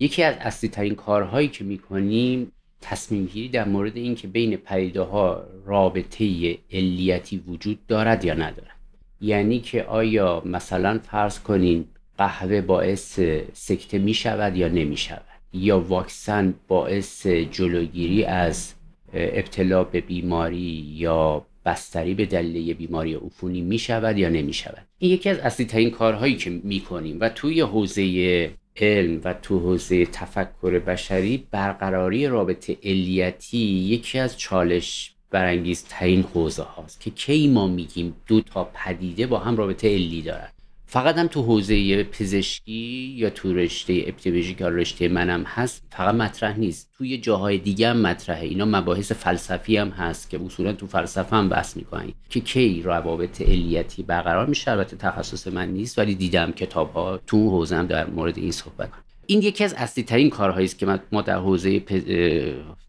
یکی 0.00 0.22
از 0.22 0.34
اصلی 0.40 0.68
ترین 0.68 0.94
کارهایی 0.94 1.48
که 1.48 1.64
می‌کنیم 1.64 2.52
تصمیم 2.80 3.26
گیری 3.26 3.48
در 3.48 3.68
مورد 3.68 3.96
اینکه 3.96 4.28
بین 4.28 4.56
پدیده 4.56 5.02
ها 5.02 5.42
رابطه 5.66 6.58
علیتی 6.72 7.38
وجود 7.48 7.86
دارد 7.86 8.24
یا 8.24 8.34
ندارد. 8.34 8.78
یعنی 9.20 9.60
که 9.60 9.82
آیا 9.84 10.42
مثلا 10.44 10.98
فرض 10.98 11.40
کنین 11.40 11.84
قهوه 12.18 12.60
باعث 12.60 13.20
سکته 13.52 13.98
می 13.98 14.14
شود 14.14 14.56
یا 14.56 14.68
نمی 14.68 14.96
شود 14.96 15.24
یا 15.52 15.80
واکسن 15.80 16.54
باعث 16.68 17.26
جلوگیری 17.26 18.24
از 18.24 18.74
ابتلا 19.12 19.84
به 19.84 20.00
بیماری 20.00 20.94
یا 20.96 21.46
بستری 21.66 22.14
به 22.14 22.26
دلیل 22.26 22.74
بیماری 22.74 23.14
عفونی 23.14 23.60
می 23.60 23.78
شود 23.78 24.18
یا 24.18 24.28
نمی 24.28 24.52
شود 24.52 24.86
این 24.98 25.10
یکی 25.10 25.28
از 25.28 25.38
اصلی 25.38 25.66
ترین 25.66 25.90
کارهایی 25.90 26.36
که 26.36 26.50
می 26.50 26.80
کنیم 26.80 27.16
و 27.20 27.28
توی 27.28 27.60
حوزه 27.60 28.50
علم 28.86 29.20
و 29.24 29.34
تو 29.34 29.58
حوزه 29.58 30.06
تفکر 30.06 30.78
بشری 30.78 31.46
برقراری 31.50 32.26
رابطه 32.26 32.76
علیتی 32.84 33.58
یکی 33.58 34.18
از 34.18 34.38
چالش 34.38 35.14
برانگیز 35.30 35.84
ترین 35.88 36.22
حوزه 36.22 36.62
هاست 36.62 37.00
که 37.00 37.10
کی 37.10 37.48
ما 37.48 37.66
میگیم 37.66 38.16
دو 38.26 38.40
تا 38.40 38.64
پدیده 38.74 39.26
با 39.26 39.38
هم 39.38 39.56
رابطه 39.56 39.88
علی 39.94 40.22
دارن. 40.22 40.48
فقط 40.90 41.18
هم 41.18 41.26
تو 41.26 41.42
حوزه 41.42 42.04
پزشکی 42.04 43.14
یا 43.16 43.30
تو 43.30 43.54
رشته 43.54 44.04
اپیدمیولوژی 44.06 44.54
که 44.54 44.68
رشته 44.68 45.08
منم 45.08 45.42
هست 45.46 45.82
فقط 45.90 46.14
مطرح 46.14 46.58
نیست. 46.58 46.90
توی 46.98 47.18
جاهای 47.18 47.58
دیگه 47.58 47.88
هم 47.88 48.00
مطرحه. 48.00 48.46
اینا 48.46 48.64
مباحث 48.64 49.12
فلسفی 49.12 49.76
هم 49.76 49.88
هست 49.88 50.30
که 50.30 50.40
اصولا 50.44 50.72
تو 50.72 50.86
فلسفه 50.86 51.36
هم 51.36 51.48
بحث 51.48 51.76
می‌کنن. 51.76 52.12
که 52.30 52.40
کی 52.40 52.82
روابط 52.82 53.40
علیتی 53.42 54.02
برقرار 54.02 54.46
میشه؟ 54.46 54.70
البته 54.70 54.96
تخصص 54.96 55.46
من 55.46 55.68
نیست 55.68 55.98
ولی 55.98 56.14
دیدم 56.14 56.52
کتاب 56.52 56.92
ها 56.92 57.20
تو 57.26 57.50
حوزه 57.50 57.76
هم 57.76 57.86
در 57.86 58.10
مورد 58.10 58.38
این 58.38 58.52
صحبت 58.52 58.88
این 59.26 59.42
یکی 59.42 59.64
از 59.64 59.74
اصلی 59.74 60.04
ترین 60.04 60.30
کارهایی 60.30 60.64
است 60.64 60.78
که 60.78 61.00
ما 61.12 61.22
در 61.22 61.38
حوزه 61.38 61.82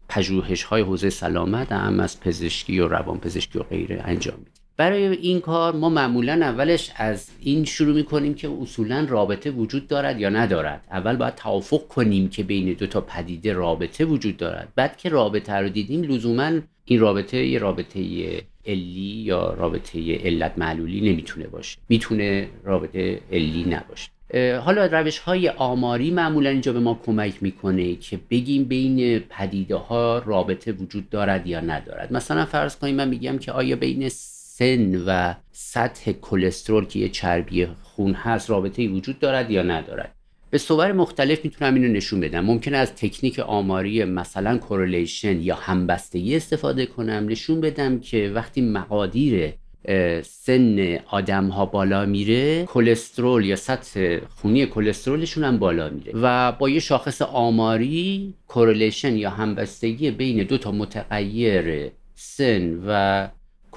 پژوهش 0.08 0.62
های 0.62 0.82
حوزه 0.82 1.10
سلامت 1.10 1.72
هم 1.72 2.00
از 2.00 2.20
پزشکی 2.20 2.80
و 2.80 2.88
روان 2.88 3.18
پزشکی 3.18 3.58
و 3.58 3.62
غیره 3.62 4.02
انجام 4.04 4.38
میدیم. 4.38 4.59
برای 4.80 5.06
این 5.06 5.40
کار 5.40 5.76
ما 5.76 5.88
معمولا 5.88 6.32
اولش 6.32 6.90
از 6.96 7.28
این 7.40 7.64
شروع 7.64 7.94
می‌کنیم 7.94 8.34
که 8.34 8.50
اصولا 8.62 9.06
رابطه 9.08 9.50
وجود 9.50 9.88
دارد 9.88 10.20
یا 10.20 10.28
ندارد. 10.28 10.84
اول 10.90 11.16
باید 11.16 11.34
توافق 11.34 11.88
کنیم 11.88 12.28
که 12.28 12.42
بین 12.42 12.72
دو 12.72 12.86
تا 12.86 13.00
پدیده 13.00 13.52
رابطه 13.52 14.04
وجود 14.04 14.36
دارد. 14.36 14.68
بعد 14.76 14.96
که 14.96 15.08
رابطه 15.08 15.52
رو 15.52 15.68
دیدیم 15.68 16.02
لزوما 16.02 16.50
این 16.84 17.00
رابطه 17.00 17.46
یه 17.46 17.58
رابطه 17.58 18.00
علی 18.66 19.22
یا 19.24 19.54
رابطه 19.54 20.18
علت 20.24 20.52
معلولی 20.56 21.12
نمی‌تونه 21.12 21.46
باشه. 21.46 21.78
می‌تونه 21.88 22.48
رابطه 22.64 23.20
علی 23.32 23.64
نباشه. 23.64 24.10
حالا 24.64 24.86
روش 24.86 25.18
های 25.18 25.48
آماری 25.48 26.10
معمولا 26.10 26.50
اینجا 26.50 26.72
به 26.72 26.80
ما 26.80 27.00
کمک 27.06 27.34
می‌کنه 27.40 27.94
که 27.94 28.20
بگیم 28.30 28.64
بین 28.64 29.18
پدیده 29.18 29.76
ها 29.76 30.22
رابطه 30.26 30.72
وجود 30.72 31.10
دارد 31.10 31.46
یا 31.46 31.60
ندارد. 31.60 32.12
مثلا 32.12 32.44
فرض 32.44 32.76
کنیم 32.76 32.94
من 32.94 33.08
میگم 33.08 33.38
که 33.38 33.52
آیا 33.52 33.76
بین 33.76 34.08
سن 34.60 35.04
و 35.06 35.34
سطح 35.52 36.12
کلسترول 36.12 36.84
که 36.84 36.98
یه 36.98 37.08
چربی 37.08 37.66
خون 37.82 38.12
هست 38.12 38.50
رابطه 38.50 38.88
وجود 38.88 39.18
دارد 39.18 39.50
یا 39.50 39.62
ندارد؟ 39.62 40.14
به 40.50 40.58
صور 40.58 40.92
مختلف 40.92 41.44
می‌تونم 41.44 41.74
اینو 41.74 41.88
نشون 41.88 42.20
بدم. 42.20 42.40
ممکنه 42.40 42.76
از 42.76 42.94
تکنیک 42.94 43.38
آماری 43.38 44.04
مثلا 44.04 44.58
کورلیشن 44.58 45.40
یا 45.40 45.54
همبستگی 45.54 46.36
استفاده 46.36 46.86
کنم. 46.86 47.26
نشون 47.28 47.60
بدم 47.60 48.00
که 48.00 48.32
وقتی 48.34 48.60
مقادیر 48.60 49.52
سن 50.22 50.98
آدم 51.10 51.48
ها 51.48 51.66
بالا 51.66 52.06
میره 52.06 52.64
کلسترول 52.64 53.44
یا 53.44 53.56
سطح 53.56 54.18
خونی 54.28 54.66
کلسترولشون 54.66 55.44
هم 55.44 55.58
بالا 55.58 55.90
میره. 55.90 56.12
و 56.14 56.52
با 56.52 56.68
یه 56.68 56.80
شاخص 56.80 57.22
آماری 57.22 58.34
correlation 58.48 59.16
یا 59.16 59.30
همبستگی 59.30 60.10
بین 60.10 60.42
دو 60.42 60.58
تا 60.58 60.72
متغیر 60.72 61.90
سن 62.14 62.82
و 62.86 63.28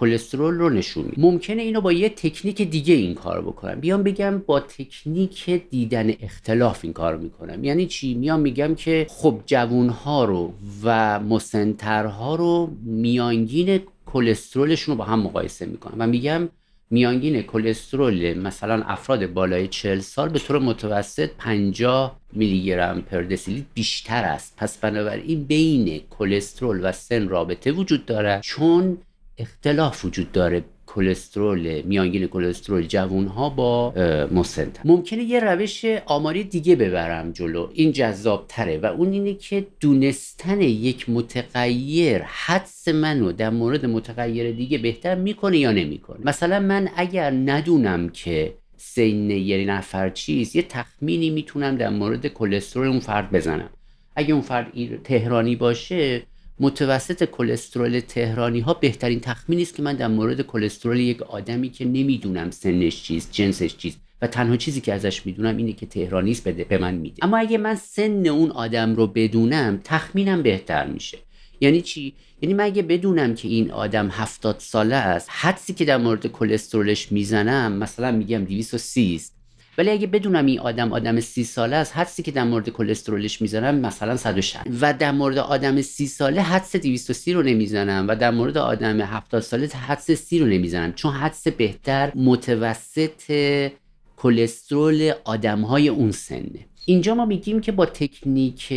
کلسترول 0.04 0.54
رو 0.54 0.70
نشون 0.70 1.06
میده. 1.06 1.22
ممکنه 1.22 1.61
اینو 1.61 1.82
با 1.82 1.92
یه 1.92 2.10
تکنیک 2.10 2.61
دیگه 2.61 2.94
این 2.94 3.14
کار 3.14 3.42
بکنم. 3.42 3.80
بیام 3.80 4.04
بگم 4.04 4.39
با 4.39 4.60
تکنیک 4.60 5.50
دیدن 5.70 6.14
اختلاف 6.22 6.80
این 6.83 6.94
کار 6.94 7.17
می‌کنم. 7.17 7.64
یعنی 7.64 7.86
چی؟ 7.86 8.14
میام 8.14 8.39
میگم 8.39 8.76
که 8.76 9.08
خب 9.10 9.39
جوون‌ها 9.45 9.94
رو 10.05 10.54
و 10.83 11.20
مسنترها 11.20 12.36
رو 12.36 12.72
میانگین 12.83 13.80
کلسترولشون 14.05 14.94
رو 14.94 14.98
با 14.98 15.04
هم 15.04 15.20
مقایسه 15.20 15.66
می‌کنم 15.66 15.95
و 15.98 16.08
میگم 16.08 16.50
میانگین 16.89 17.42
کلسترول 17.42 18.33
مثلا 18.33 18.83
افراد 18.86 19.33
بالای 19.33 19.67
40 19.67 20.00
سال 20.00 20.30
به 20.30 20.39
طور 20.39 20.60
متوسط 20.60 21.30
50 21.38 22.20
میلی 22.33 22.64
گرم 22.64 23.02
پر 23.02 23.22
دسیلیتر 23.22 23.67
بیشتر 23.73 24.23
است. 24.23 24.54
پس 24.58 24.77
بنابراین 24.77 25.44
بین 25.44 26.02
کلسترول 26.20 26.80
و 26.83 26.92
سن 26.92 27.27
رابطه 27.27 27.72
وجود 27.72 28.06
داره. 28.06 28.39
چون 28.44 28.98
اختلاف 29.38 30.05
وجود 30.05 30.32
داره 30.32 30.64
کلسترول 30.86 31.82
میانگین 31.82 32.27
کلسترول 32.27 32.88
جوون 32.88 33.27
ها 33.27 33.49
با 33.49 33.94
مسنت 34.32 34.80
ممکنه 34.86 35.23
یه 35.23 35.39
روش 35.39 35.86
آماری 36.05 36.44
دیگه 36.44 36.76
ببرم 36.76 37.32
جلو. 37.32 37.70
این 37.73 37.92
جذاب 37.92 38.45
تره 38.48 38.77
و 38.77 38.86
اون 38.86 39.11
اینه 39.11 39.33
که 39.33 39.67
دونستن 39.80 40.61
یک 40.61 41.10
متغیر 41.10 42.21
حدس 42.23 42.88
منو 42.88 43.32
در 43.32 43.49
مورد 43.49 43.86
متغیر 43.86 44.52
دیگه 44.52 44.77
بهتر 44.77 45.16
می‌کنه 45.16 45.58
یا 45.58 45.71
نمی‌کنه. 45.71 46.20
مثلا 46.23 46.60
من 46.60 46.89
اگر 46.95 47.32
ندونم 47.32 48.10
که 48.10 48.54
سین 48.77 49.32
یه 49.32 49.65
نفر 49.65 50.10
چیست 50.10 50.55
یه 50.55 50.61
تخمینی 50.61 51.30
می‌تونم 51.30 51.77
در 51.77 51.89
مورد 51.89 52.27
کلسترول 52.27 52.88
اون 52.88 53.00
فرد 53.00 53.32
بزنم. 53.32 53.70
اگه 54.15 54.33
اون 54.33 54.42
فرد 54.42 54.71
تهرانی 55.04 55.55
باشه 55.55 56.21
متوسط 56.59 57.23
کلسترول 57.23 57.99
تهرانی 57.99 58.59
ها 58.59 58.73
بهترین 58.73 59.19
تخمینی 59.19 59.61
است 59.61 59.75
که 59.75 59.81
من 59.81 59.95
در 59.95 60.08
مورد 60.08 60.41
کلسترول 60.41 60.99
یک 60.99 61.21
آدمی 61.21 61.69
که 61.69 61.86
نمی‌دونم 61.86 62.52
سنش 62.52 63.03
چیست 63.03 63.31
جنسش 63.31 63.77
چیست 63.77 63.99
و 64.21 64.27
تنها 64.27 64.58
چیزی 64.58 64.81
که 64.81 64.93
ازش 64.93 65.25
می‌دونم 65.25 65.58
اینه 65.58 65.73
که 65.73 65.86
تهرانی 65.86 66.31
است 66.31 66.47
بده 66.47 66.64
به 66.64 66.77
من 66.77 66.95
میده. 66.95 67.25
اما 67.25 67.37
اگه 67.37 67.58
من 67.58 67.75
سن 67.75 68.27
اون 68.27 68.52
آدم 68.52 68.95
رو 68.95 69.08
بدونم 69.08 69.81
تخمینم 69.83 70.43
بهتر 70.43 70.87
میشه. 70.87 71.17
یعنی 71.61 71.81
چی؟ 71.81 72.14
یعنی 72.41 72.53
من 72.53 72.64
اگه 72.64 72.81
بدونم 72.81 73.35
که 73.35 73.47
این 73.47 73.71
آدم 73.71 74.08
هفتاد 74.08 74.55
ساله 74.59 74.95
است 74.95 75.30
حدسی 75.31 75.73
که 75.73 75.85
در 75.85 75.97
مورد 75.97 76.27
کلسترولش 76.27 77.11
می‌زنم 77.11 77.71
مثلا 77.71 78.11
میگم 78.11 78.43
230 78.43 79.15
است 79.15 79.42
ولی 79.78 79.89
اگه 79.89 80.08
بدونم 80.08 80.45
این 80.45 80.60
آدم 80.60 80.94
آدم 80.94 81.20
سی 81.20 81.44
ساله 81.44 81.76
است 81.76 81.98
حدسی 81.98 82.23
که 82.23 82.32
در 82.32 82.44
مورد 82.44 82.70
کلسترولش 82.70 83.42
می‌زنم 83.42 83.76
مثلا 83.76 84.17
160 84.17 84.61
و 84.82 84.94
در 84.94 85.11
مورد 85.11 85.38
آدم 85.38 85.82
سی 85.82 86.08
ساله 86.08 86.42
حدس 86.42 86.76
230 86.76 87.34
رو 87.34 87.44
نمی‌زنم. 87.44 88.06
و 88.08 88.16
در 88.16 88.32
مورد 88.32 88.58
آدم 88.58 89.02
70 89.02 89.42
ساله 89.42 89.67
حدس 89.67 90.12
30 90.12 90.39
رو 90.39 90.45
نمی‌زنم. 90.45 90.94
چون 90.94 91.14
حدس 91.14 91.48
بهتر 91.48 92.12
متوسط 92.16 93.72
کلسترول 94.17 95.12
آدم 95.23 95.62
های 95.62 95.88
اون 95.88 96.12
سنه. 96.12 96.66
اینجا 96.86 97.16
ما 97.16 97.26
میگیم 97.26 97.62
که 97.62 97.72
با 97.72 97.86
تکنیک 97.86 98.73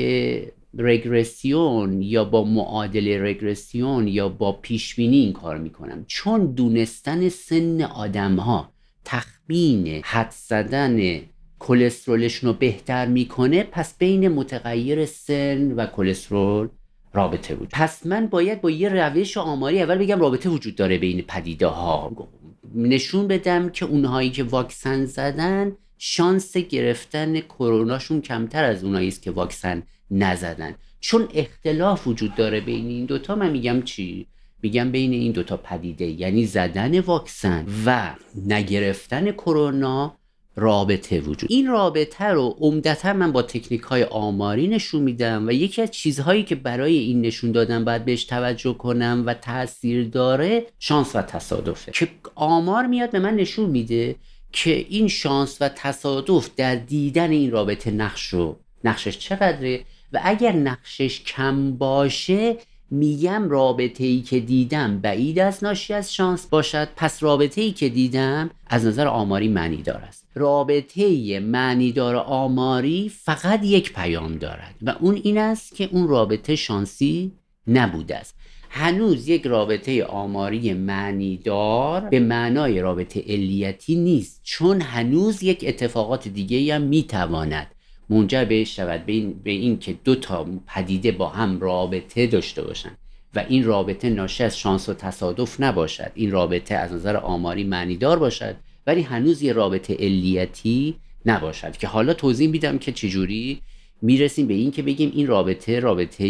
رگرسیون 0.79 2.03
یا 2.03 2.25
با 2.25 2.45
معادل 2.45 3.19
رگرسیون 3.21 4.09
یا 4.09 4.29
با 4.29 4.53
پیشبینی 4.53 5.19
این 5.19 5.33
کار 5.33 5.59
می‌کنم. 5.59 6.05
چون 6.09 6.47
دونستن 6.47 7.29
سن 7.29 7.83
آدم 7.83 8.37
ها 8.37 8.76
تخمین 9.07 10.03
حد 10.05 10.35
زدن 10.47 11.21
کلسترولشون 11.59 12.51
رو 12.51 12.57
بهتر 12.57 13.07
می‌کنه 13.07 13.63
پس 13.63 13.99
بین 13.99 14.29
متغیر 14.29 15.07
سن 15.07 15.73
و 15.73 15.87
کلسترول 15.87 16.69
رابطه 17.13 17.55
وجود 17.55 17.69
پس 17.73 18.07
من 18.07 18.27
باید 18.27 18.61
با 18.61 18.71
یه 18.71 18.89
روش 18.89 19.37
آماری 19.37 19.83
اول 19.83 19.99
بگم 19.99 20.21
رابطه 20.21 20.49
وجود 20.49 20.75
داره 20.77 20.99
بین 20.99 21.23
پدیده 21.23 21.67
ها 21.67 22.29
نشون 22.75 23.29
بدم 23.29 23.69
که 23.69 23.85
اونهایی 23.85 24.31
که 24.31 24.45
واکسن 24.45 25.05
زدن 25.05 25.73
شانس 25.99 26.57
گرفتن 26.57 27.41
کروناشون 27.41 28.21
کمتر 28.21 28.65
از 28.65 28.85
اونایی 28.85 29.09
است 29.09 29.23
که 29.23 29.31
واکسن 29.31 29.83
نزدن. 30.11 30.75
چون 31.01 31.29
اختلاف 31.35 32.07
وجود 32.07 32.35
داره 32.35 32.61
بین 32.61 32.87
این 32.87 33.07
دوتا 33.07 33.35
من 33.35 33.51
میگم 33.51 33.83
چی؟ 33.83 34.27
میگم 34.63 34.91
بین 34.91 35.13
این 35.13 35.33
دوتا 35.33 35.57
پدیده 35.57 36.05
یعنی 36.05 36.47
زدن 36.47 37.01
واکسن 37.01 37.67
و 37.87 38.15
نگرفتن 38.47 39.33
کرونا 39.33 40.17
رابطه 40.57 41.21
وجود. 41.21 41.51
این 41.53 41.67
رابطه 41.67 42.25
رو 42.25 42.57
عمدتا 42.61 43.13
من 43.13 43.33
با 43.33 43.43
تکنیک 43.43 43.81
های 43.81 44.05
آماری 44.05 44.69
نشون 44.69 45.03
میدم 45.03 45.47
و 45.47 45.51
یکی 45.51 45.83
از 45.83 45.91
چیزهایی 45.91 46.43
که 46.43 46.55
برای 46.55 46.99
این 46.99 47.21
نشون 47.21 47.53
دادن 47.53 47.85
باید 47.85 48.05
بهش 48.05 48.25
توجه 48.25 48.75
کنم 48.75 49.23
و 49.27 49.35
تاثیر 49.35 50.09
داره 50.09 50.67
شانس 50.79 51.17
و 51.17 51.23
تصادفه. 51.23 51.93
که 51.93 52.09
آمار 52.35 52.87
میاد 52.87 53.11
به 53.11 53.19
من 53.19 53.35
نشون 53.35 53.71
میده 53.71 54.17
که 54.53 54.87
این 54.89 55.09
شانس 55.09 55.57
و 55.61 55.69
تصادف 55.69 56.51
در 56.57 56.75
دیدن 56.75 57.31
این 57.31 57.51
رابطه 57.51 57.91
نقش 57.91 58.29
رو 58.29 58.57
نقشش 58.85 59.19
چقدره 59.19 59.85
و 60.13 60.21
اگر 60.25 60.53
نقشش 60.53 61.23
کم 61.23 61.77
باشه 61.77 62.57
میگم 62.91 63.49
رابطه 63.49 64.05
ای 64.05 64.21
که 64.21 64.41
دیدم 64.41 64.99
بعید 64.99 65.39
از 65.39 65.65
ناشی 65.65 65.95
از 65.95 66.15
شانس 66.15 66.47
باشد. 66.47 66.89
پس 66.97 67.23
رابطه 67.23 67.61
ای 67.61 67.73
که 67.73 67.89
دیدم 67.89 68.51
از 68.67 68.87
نظر 68.87 69.07
آماری 69.07 69.49
معنی 69.49 69.83
دار 69.83 70.03
است. 70.09 70.29
رابطه 70.35 71.41
معنیدار 71.41 72.17
آماری 72.17 73.09
فقط 73.09 73.65
یک 73.65 73.93
پیام 73.93 74.39
دارد 74.39 74.75
و 74.83 74.95
اون 75.01 75.21
این 75.25 75.39
است 75.39 75.75
که 75.75 75.89
اون 75.93 76.09
رابطه 76.09 76.57
شانسی 76.57 77.33
نبوده 77.67 78.17
است. 78.17 78.35
هنوز 78.71 79.29
یک 79.29 79.47
رابطه 79.47 80.05
آماری 80.05 80.75
معنیدار 80.75 82.01
به 82.01 82.21
معنای 82.21 82.81
رابطه 82.81 83.21
علیتی 83.29 83.97
نیست 83.97 84.41
چون 84.43 84.81
هنوز 84.81 85.43
یک 85.43 85.65
اتفاقات 85.69 86.29
دیگه 86.29 86.75
هم 86.75 86.83
می‌تواند 86.83 87.67
منجر 88.09 88.45
به 88.45 88.65
شود 88.65 89.07
به 89.07 89.13
این, 89.13 89.41
به 89.45 89.51
این 89.51 89.79
که 89.79 89.95
دو 90.05 90.15
تا 90.15 90.47
پدیده 90.67 91.13
با 91.13 91.29
هم 91.29 91.61
رابطه 91.61 92.27
داشته 92.27 92.63
باشند 92.63 92.99
و 93.35 93.45
این 93.49 93.65
رابطه 93.65 94.11
ناشی 94.11 94.45
از 94.45 94.59
شانس 94.59 94.89
و 94.89 94.95
تصادف 94.95 95.61
نباشد. 95.61 96.13
این 96.15 96.31
رابطه 96.31 96.75
از 96.75 96.93
نظر 96.93 97.17
آماری 97.17 97.65
معنیدار 97.65 98.19
باشد 98.19 98.57
ولی 98.87 99.03
هنوز 99.03 99.43
یه 99.43 99.53
رابطه 99.53 99.95
علیتی 99.95 100.95
نباشد. 101.27 101.77
که 101.77 101.87
حالا 101.87 102.15
توضیح 102.15 102.49
میدم 102.49 102.79
که 102.79 102.93
چجوری 102.93 103.63
می‌رسیم 104.03 104.47
به 104.47 104.55
این 104.55 104.71
که 104.71 104.83
بگیم 104.83 105.13
این 105.15 105.27
رابطه 105.27 105.81
رابطه 105.81 106.25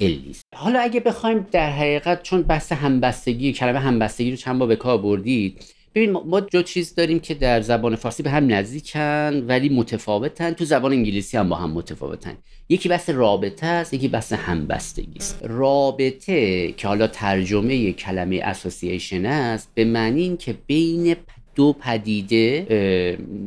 علی 0.00 0.26
است 0.30 0.44
حالا 0.54 0.80
اگه 0.80 1.00
بخوایم 1.00 1.46
در 1.52 1.70
حقیقت 1.70 2.22
چون 2.22 2.42
بحث 2.42 2.72
همبستگی 2.72 3.52
کلمه 3.52 3.78
همبستگی 3.78 4.30
رو 4.30 4.36
چند 4.36 4.58
بار 4.58 4.68
به 4.68 4.76
کار 4.76 4.98
بردید 4.98 5.64
ببین 5.94 6.10
ما 6.10 6.40
دو 6.40 6.62
چیز 6.62 6.94
داریم 6.94 7.20
که 7.20 7.34
در 7.34 7.60
زبان 7.60 7.96
فارسی 7.96 8.22
به 8.22 8.30
هم 8.30 8.52
نزدیکن 8.52 9.44
ولی 9.48 9.68
متفاوتن. 9.68 10.52
تو 10.52 10.64
زبان 10.64 10.92
انگلیسی 10.92 11.36
هم 11.36 11.48
با 11.48 11.56
هم 11.56 11.70
متفاوتن. 11.70 12.36
یکی 12.68 12.88
بحث 12.88 13.10
رابطه 13.10 13.66
است 13.66 13.94
یکی 13.94 14.08
بحث 14.08 14.32
همبستگی 14.32 15.18
است. 15.18 15.38
رابطه 15.42 16.72
که 16.72 16.88
حالا 16.88 17.06
ترجمه 17.06 17.92
کلمه 17.92 18.40
association 18.44 19.26
است 19.26 19.70
به 19.74 19.84
معنی 19.84 20.22
این 20.22 20.36
که 20.36 20.54
بین 20.66 21.16
دو 21.54 21.72
پدیده 21.72 22.66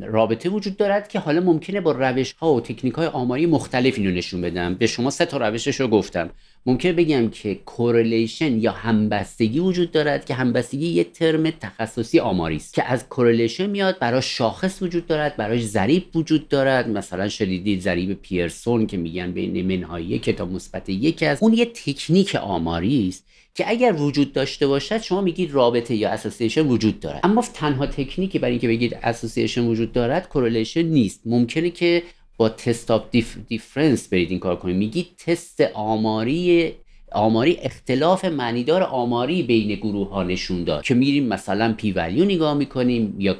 رابطه 0.01 0.50
وجود 0.50 0.78
دارد 0.78 1.07
که 1.07 1.19
حالا 1.19 1.42
ممکنه 1.42 1.81
با 1.81 1.92
روش 1.92 2.34
ها 2.34 2.54
و 2.54 2.62
تکنیک 2.62 2.94
های 2.94 3.07
آماری 3.07 3.45
مختلف 3.45 3.98
اینو 3.98 4.12
نشون 4.12 4.42
بدم. 4.42 4.75
به 4.75 4.88
شما 4.88 5.10
سه 5.10 5.25
تا 5.25 5.38
روشش 5.38 5.80
رو 5.80 5.88
گفتم. 5.88 6.30
ممکنه 6.65 6.94
بگم 6.94 7.30
که 7.30 7.56
correlation 7.56 8.59
یا 8.60 8.71
همبستگی 8.71 9.60
وجود 9.60 9.92
دارد 9.92 10.25
که 10.25 10.33
همبستگی 10.33 10.88
یه 10.88 11.04
ترم 11.04 11.50
تخصصی 11.50 12.19
آماری 12.19 12.56
است 12.56 12.74
که 12.74 12.83
از 12.83 13.10
correlation 13.09 13.65
میاد 13.65 14.00
براش 14.00 14.21
شاخص 14.21 14.81
وجود 14.81 15.07
دارد 15.07 15.38
براش 15.38 15.62
ضریب 15.62 16.15
وجود 16.15 16.48
دارد. 16.48 16.89
مثلا 16.89 17.30
شنیدید 17.30 17.81
ضریب 17.81 18.13
پیرسون 18.13 18.88
که 18.88 18.98
میگن 18.98 19.31
بین 19.31 19.77
منهای 19.77 20.04
یک 20.04 20.30
تا 20.30 20.45
مثبت 20.45 20.89
یک 20.89 21.24
است. 21.24 21.44
اون 21.44 21.54
یه 21.54 21.65
تکنیک 21.65 22.36
آماری 22.36 23.07
است 23.07 23.25
که 23.56 23.69
اگر 23.69 23.94
وجود 23.94 24.33
داشته 24.33 24.68
باشد 24.68 25.01
شما 25.01 25.21
میگید 25.21 25.51
رابطه 25.51 25.95
یا 25.95 26.09
association 26.09 26.68
وجود 26.68 27.00
دارد. 27.00 27.19
اما 27.24 27.44
تنها 27.54 27.86
تکنیکی 27.86 28.39
برای 28.39 28.51
اینکه 28.51 28.68
بگید 28.68 28.98
association 29.03 29.68
وجود 29.68 29.92
دارد 29.92 30.30
correlation 30.30 30.81
نیست. 30.81 31.21
ممکنه 31.25 31.69
که 31.69 32.04
با 32.38 32.50
test 32.50 32.91
of 32.91 33.03
difference 33.47 34.09
برید 34.09 34.30
این 34.30 34.39
کار 34.39 34.56
کنید. 34.56 34.75
میگید 34.75 35.07
تست 35.25 35.62
آماری 35.74 36.71
آماری 37.12 37.57
اختلاف 37.62 38.25
معنیدار 38.25 38.83
آماری 38.83 39.44
بین 39.44 39.75
گروه 39.75 40.09
ها 40.09 40.24
نشون 40.24 40.63
داد. 40.63 40.83
که 40.83 40.94
میریم 40.94 41.27
مثلا 41.27 41.74
P 41.77 41.91
value 41.91 42.25
نگاه 42.25 42.53
می‌کنیم 42.53 43.15
یا 43.19 43.38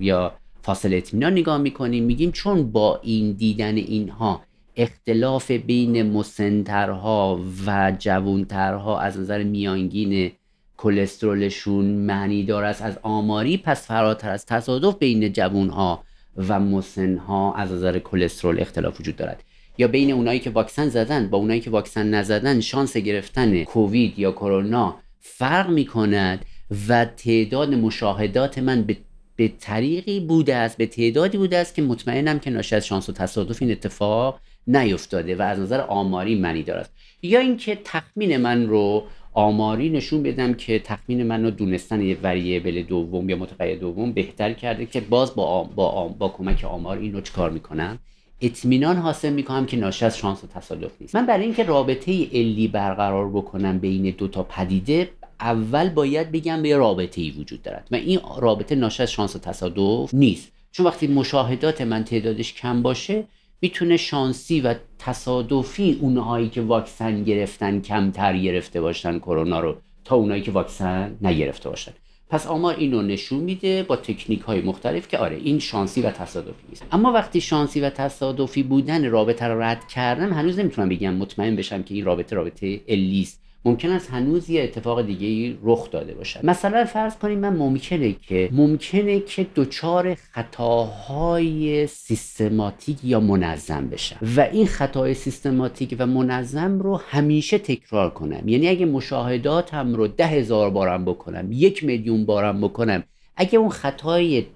یا 0.00 0.34
فاصله 0.62 0.96
اطمینان 0.96 1.32
نگاه 1.32 1.58
می‌کنیم 1.58 2.04
میگیم 2.04 2.32
چون 2.32 2.72
با 2.72 3.00
این 3.02 3.32
دیدن 3.32 3.76
اینها 3.76 4.42
اختلاف 4.76 5.50
بین 5.50 6.02
مسنترها 6.02 7.40
و 7.66 7.96
جوونترها 7.98 9.00
از 9.00 9.20
نظر 9.20 9.42
میانگین 9.42 10.32
کلسترولشون 10.76 11.84
معنی 11.84 12.44
دار 12.44 12.64
است. 12.64 12.82
از 12.82 12.98
آماری 13.02 13.56
پس 13.56 13.86
فراتر 13.86 14.30
از 14.30 14.46
تصادف 14.46 14.98
بین 14.98 15.32
جوونها 15.32 16.04
و 16.36 16.60
مسنها 16.60 17.54
از 17.54 17.72
نظر 17.72 17.98
کلسترول 17.98 18.60
اختلاف 18.60 19.00
وجود 19.00 19.16
دارد. 19.16 19.42
یا 19.78 19.88
بین 19.88 20.12
اونایی 20.12 20.40
که 20.40 20.50
واکسن 20.50 20.88
زدن 20.88 21.28
با 21.28 21.38
اونایی 21.38 21.60
که 21.60 21.70
واکسن 21.70 22.10
نزدن 22.10 22.60
شانس 22.60 22.96
گرفتن 22.96 23.64
کووید 23.64 24.18
یا 24.18 24.32
کرونا 24.32 24.96
فرق 25.20 25.70
می 25.70 25.86
کند 25.86 26.44
و 26.88 27.04
تعداد 27.04 27.74
مشاهدات 27.74 28.58
من 28.58 28.82
به 28.82 28.96
به 29.36 29.52
طریقی 29.60 30.20
بوده 30.20 30.54
است 30.54 30.76
به 30.76 30.86
تعدادی 30.86 31.38
بوده 31.38 31.56
است 31.56 31.74
که 31.74 31.82
مطمئنم 31.82 32.38
که 32.38 32.50
ناشی 32.50 32.76
از 32.76 32.86
شانس 32.86 33.08
و 33.08 33.12
تصادف 33.12 33.62
این 33.62 33.70
اتفاق 33.70 34.40
نیفتاده 34.66 35.36
و 35.36 35.42
از 35.42 35.58
نظر 35.58 35.80
آماری 35.80 36.40
معنی 36.40 36.62
دارد. 36.62 36.90
یا 37.22 37.40
اینکه 37.40 37.78
تخمین 37.84 38.36
من 38.36 38.66
رو 38.66 39.04
آماری 39.36 39.90
نشون 39.90 40.22
بدم 40.22 40.54
که 40.54 40.78
تخمین 40.78 41.22
من 41.22 41.44
رو 41.44 41.50
دونستن 41.50 42.02
یه 42.02 42.16
وریبل 42.22 42.82
دوم 42.82 43.30
یا 43.30 43.36
متغیر 43.36 43.78
دوم 43.78 44.12
بهتر 44.12 44.52
کرده 44.52 44.86
که 44.86 45.00
باز 45.00 45.34
با, 45.34 45.64
با, 45.64 46.08
با 46.08 46.28
کمک 46.28 46.64
آمار 46.64 46.98
این 46.98 47.12
رو 47.12 47.20
چکار 47.20 47.50
می‌کنم؟ 47.50 47.98
اطمینان 48.40 48.96
حاصل 48.96 49.32
می‌کنم 49.32 49.66
که 49.66 49.76
ناشی 49.76 50.04
از 50.04 50.18
شانس 50.18 50.44
و 50.44 50.46
تصادف 50.46 50.92
نیست. 51.00 51.16
من 51.16 51.26
برای 51.26 51.44
اینکه 51.44 51.64
رابطه 51.64 52.12
علی 52.32 52.68
برقرار 52.68 53.28
بکنم 53.30 53.78
بین 53.78 54.14
دو 54.18 54.28
تا 54.28 54.42
پدیده 54.42 55.10
اول 55.40 55.88
باید 55.88 56.32
بگم 56.32 56.62
به 56.62 56.76
رابطه 56.76 57.20
ای 57.20 57.30
وجود 57.30 57.62
دارد 57.62 57.88
و 57.90 57.94
این 57.94 58.20
رابطه 58.38 58.74
ناشی 58.74 59.02
از 59.02 59.12
شانس 59.12 59.36
و 59.36 59.38
تصادف 59.38 60.14
نیست. 60.14 60.52
چون 60.72 60.86
وقتی 60.86 61.06
مشاهدات 61.06 61.80
من 61.80 62.04
تعدادش 62.04 62.54
کم 62.54 62.82
باشه 62.82 63.24
می‌تونه 63.62 63.96
شانسی 63.96 64.60
و 64.60 64.74
تصادفی 64.98 65.98
اونهایی 66.00 66.48
که 66.48 66.62
واکسن 66.62 67.24
گرفتن 67.24 67.80
کمتر 67.80 68.36
گرفته 68.36 68.80
باشن 68.80 69.18
کرونا 69.18 69.60
رو 69.60 69.76
تا 70.04 70.16
اونهایی 70.16 70.42
که 70.42 70.50
واکسن 70.50 71.16
نگرفته 71.22 71.68
باشن. 71.68 71.92
پس 72.30 72.46
آمار 72.46 72.76
اینو 72.76 73.02
نشون 73.02 73.40
میده 73.40 73.82
با 73.82 73.96
تکنیک 73.96 74.40
های 74.40 74.60
مختلف 74.60 75.08
که 75.08 75.18
آره 75.18 75.36
این 75.36 75.58
شانسی 75.58 76.02
و 76.02 76.10
تصادفی 76.10 76.72
است 76.72 76.84
اما 76.92 77.12
وقتی 77.12 77.40
شانسی 77.40 77.80
و 77.80 77.90
تصادفی 77.90 78.62
بودن 78.62 79.10
رابطه 79.10 79.44
رو 79.46 79.62
رد 79.62 79.88
کردم 79.88 80.32
هنوز 80.32 80.58
نمی‌تونم 80.58 80.88
بگم 80.88 81.14
مطمئن 81.14 81.56
بشم 81.56 81.82
که 81.82 81.94
این 81.94 82.04
رابطه 82.04 82.36
رابطه 82.36 82.80
الیست 82.88 83.45
ممکن 83.66 83.90
است 83.90 84.10
هنوز 84.10 84.50
یه 84.50 84.62
اتفاق 84.62 85.02
دیگه 85.02 85.26
ای 85.26 85.56
رخ 85.62 85.90
داده 85.90 86.14
باشد. 86.14 86.40
مثلا 86.46 86.84
فرض 86.84 87.16
کنیم 87.16 87.38
من 87.38 87.56
ممکنه 87.56 88.12
که 88.12 88.48
ممکنه 88.52 89.20
که 89.20 89.46
دچار 89.56 90.14
خطاهای 90.14 91.86
سیستماتیک 91.86 92.98
یا 93.04 93.20
منظم 93.20 93.88
بشم. 93.88 94.16
و 94.36 94.40
این 94.40 94.66
خطای 94.66 95.14
سیستماتیک 95.14 95.96
و 95.98 96.06
منظم 96.06 96.78
رو 96.78 96.96
همیشه 96.96 97.58
تکرار 97.58 98.10
کنم. 98.10 98.48
یعنی 98.48 98.68
اگه 98.68 98.86
مشاهداتم 98.86 99.94
رو 99.94 100.08
ده 100.08 100.26
هزار 100.26 100.70
بارم 100.70 101.04
بکنم 101.04 101.48
یک 101.52 101.84
میلیون 101.84 102.26
بارم 102.26 102.60
بکنم 102.60 103.02
اگه 103.36 103.58
اون 103.58 103.68
خطای 103.68 104.46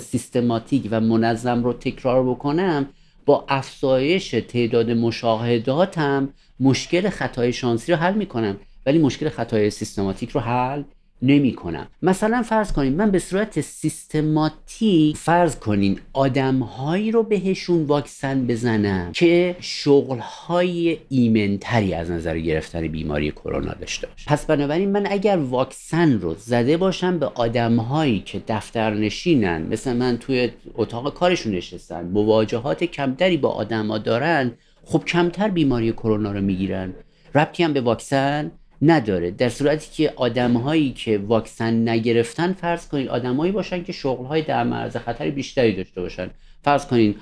سیستماتیک 0.00 0.88
و 0.90 1.00
منظم 1.00 1.64
رو 1.64 1.72
تکرار 1.72 2.24
بکنم 2.30 2.86
با 3.26 3.44
افزایش 3.48 4.30
تعداد 4.30 4.90
مشاهداتم 4.90 6.28
مشکل 6.60 7.08
خطای 7.08 7.52
شانسی 7.52 7.92
رو 7.92 7.98
حل 7.98 8.14
می‌کنم 8.14 8.56
ولی 8.86 8.98
مشکل 8.98 9.28
خطای 9.28 9.70
سیستماتیک 9.70 10.30
رو 10.30 10.40
حل 10.40 10.82
نمی 11.22 11.52
کنم 11.54 11.88
مثلا 12.02 12.42
فرض 12.42 12.72
کنیم 12.72 12.92
من 12.92 13.10
به 13.10 13.18
صورت 13.18 13.60
سیستماتیک 13.60 15.16
فرض 15.16 15.56
کنین 15.56 16.00
آدمهایی 16.12 17.10
رو 17.10 17.22
بهشون 17.22 17.84
واکسن 17.84 18.46
بزنم 18.46 19.12
که 19.12 19.56
شغلهای 19.60 20.98
ایمنتری 21.08 21.94
از 21.94 22.10
نظر 22.10 22.38
گرفتن 22.38 22.88
بیماری 22.88 23.30
کرونا 23.30 23.74
داشته 23.74 24.06
باشه 24.06 24.24
پس 24.30 24.46
بنابراین 24.46 24.90
من 24.90 25.06
اگر 25.10 25.36
واکسن 25.36 26.12
رو 26.20 26.34
زده 26.34 26.76
باشم 26.76 27.18
به 27.18 27.26
آدمهایی 27.26 28.20
که 28.20 28.42
دفتر 28.48 28.94
نشینن 28.94 29.62
مثل 29.62 29.92
من 29.92 30.18
توی 30.18 30.50
اتاق 30.74 31.14
کارشون 31.14 31.54
نشستن 31.54 32.04
مواجهات 32.04 32.84
کمتری 32.84 33.36
با 33.36 33.48
آدما 33.48 33.98
دارن 33.98 34.52
خب 34.84 35.04
کمتر 35.04 35.48
بیماری 35.48 35.92
کرونا 35.92 36.32
رو 36.32 36.40
می‌گیرن. 36.40 36.94
ربطی 37.34 37.62
هم 37.62 37.72
به 37.72 37.80
واکسن 37.80 38.50
نداره. 38.82 39.30
در 39.30 39.48
صورتی 39.48 39.88
که 39.92 40.12
آدمهایی 40.16 40.92
که 40.92 41.18
واکسن 41.18 41.88
نگرفتن 41.88 42.52
فرض 42.52 42.88
کنید 42.88 43.08
آدمهایی 43.08 43.52
باشن 43.52 43.84
که 43.84 43.92
شغلهای 43.92 44.42
در 44.42 44.64
معرض 44.64 44.96
خطر 44.96 45.30
بیشتری 45.30 45.76
داشته 45.76 46.00
باشن. 46.00 46.30
فرض 46.64 46.86
کنین 46.86 47.14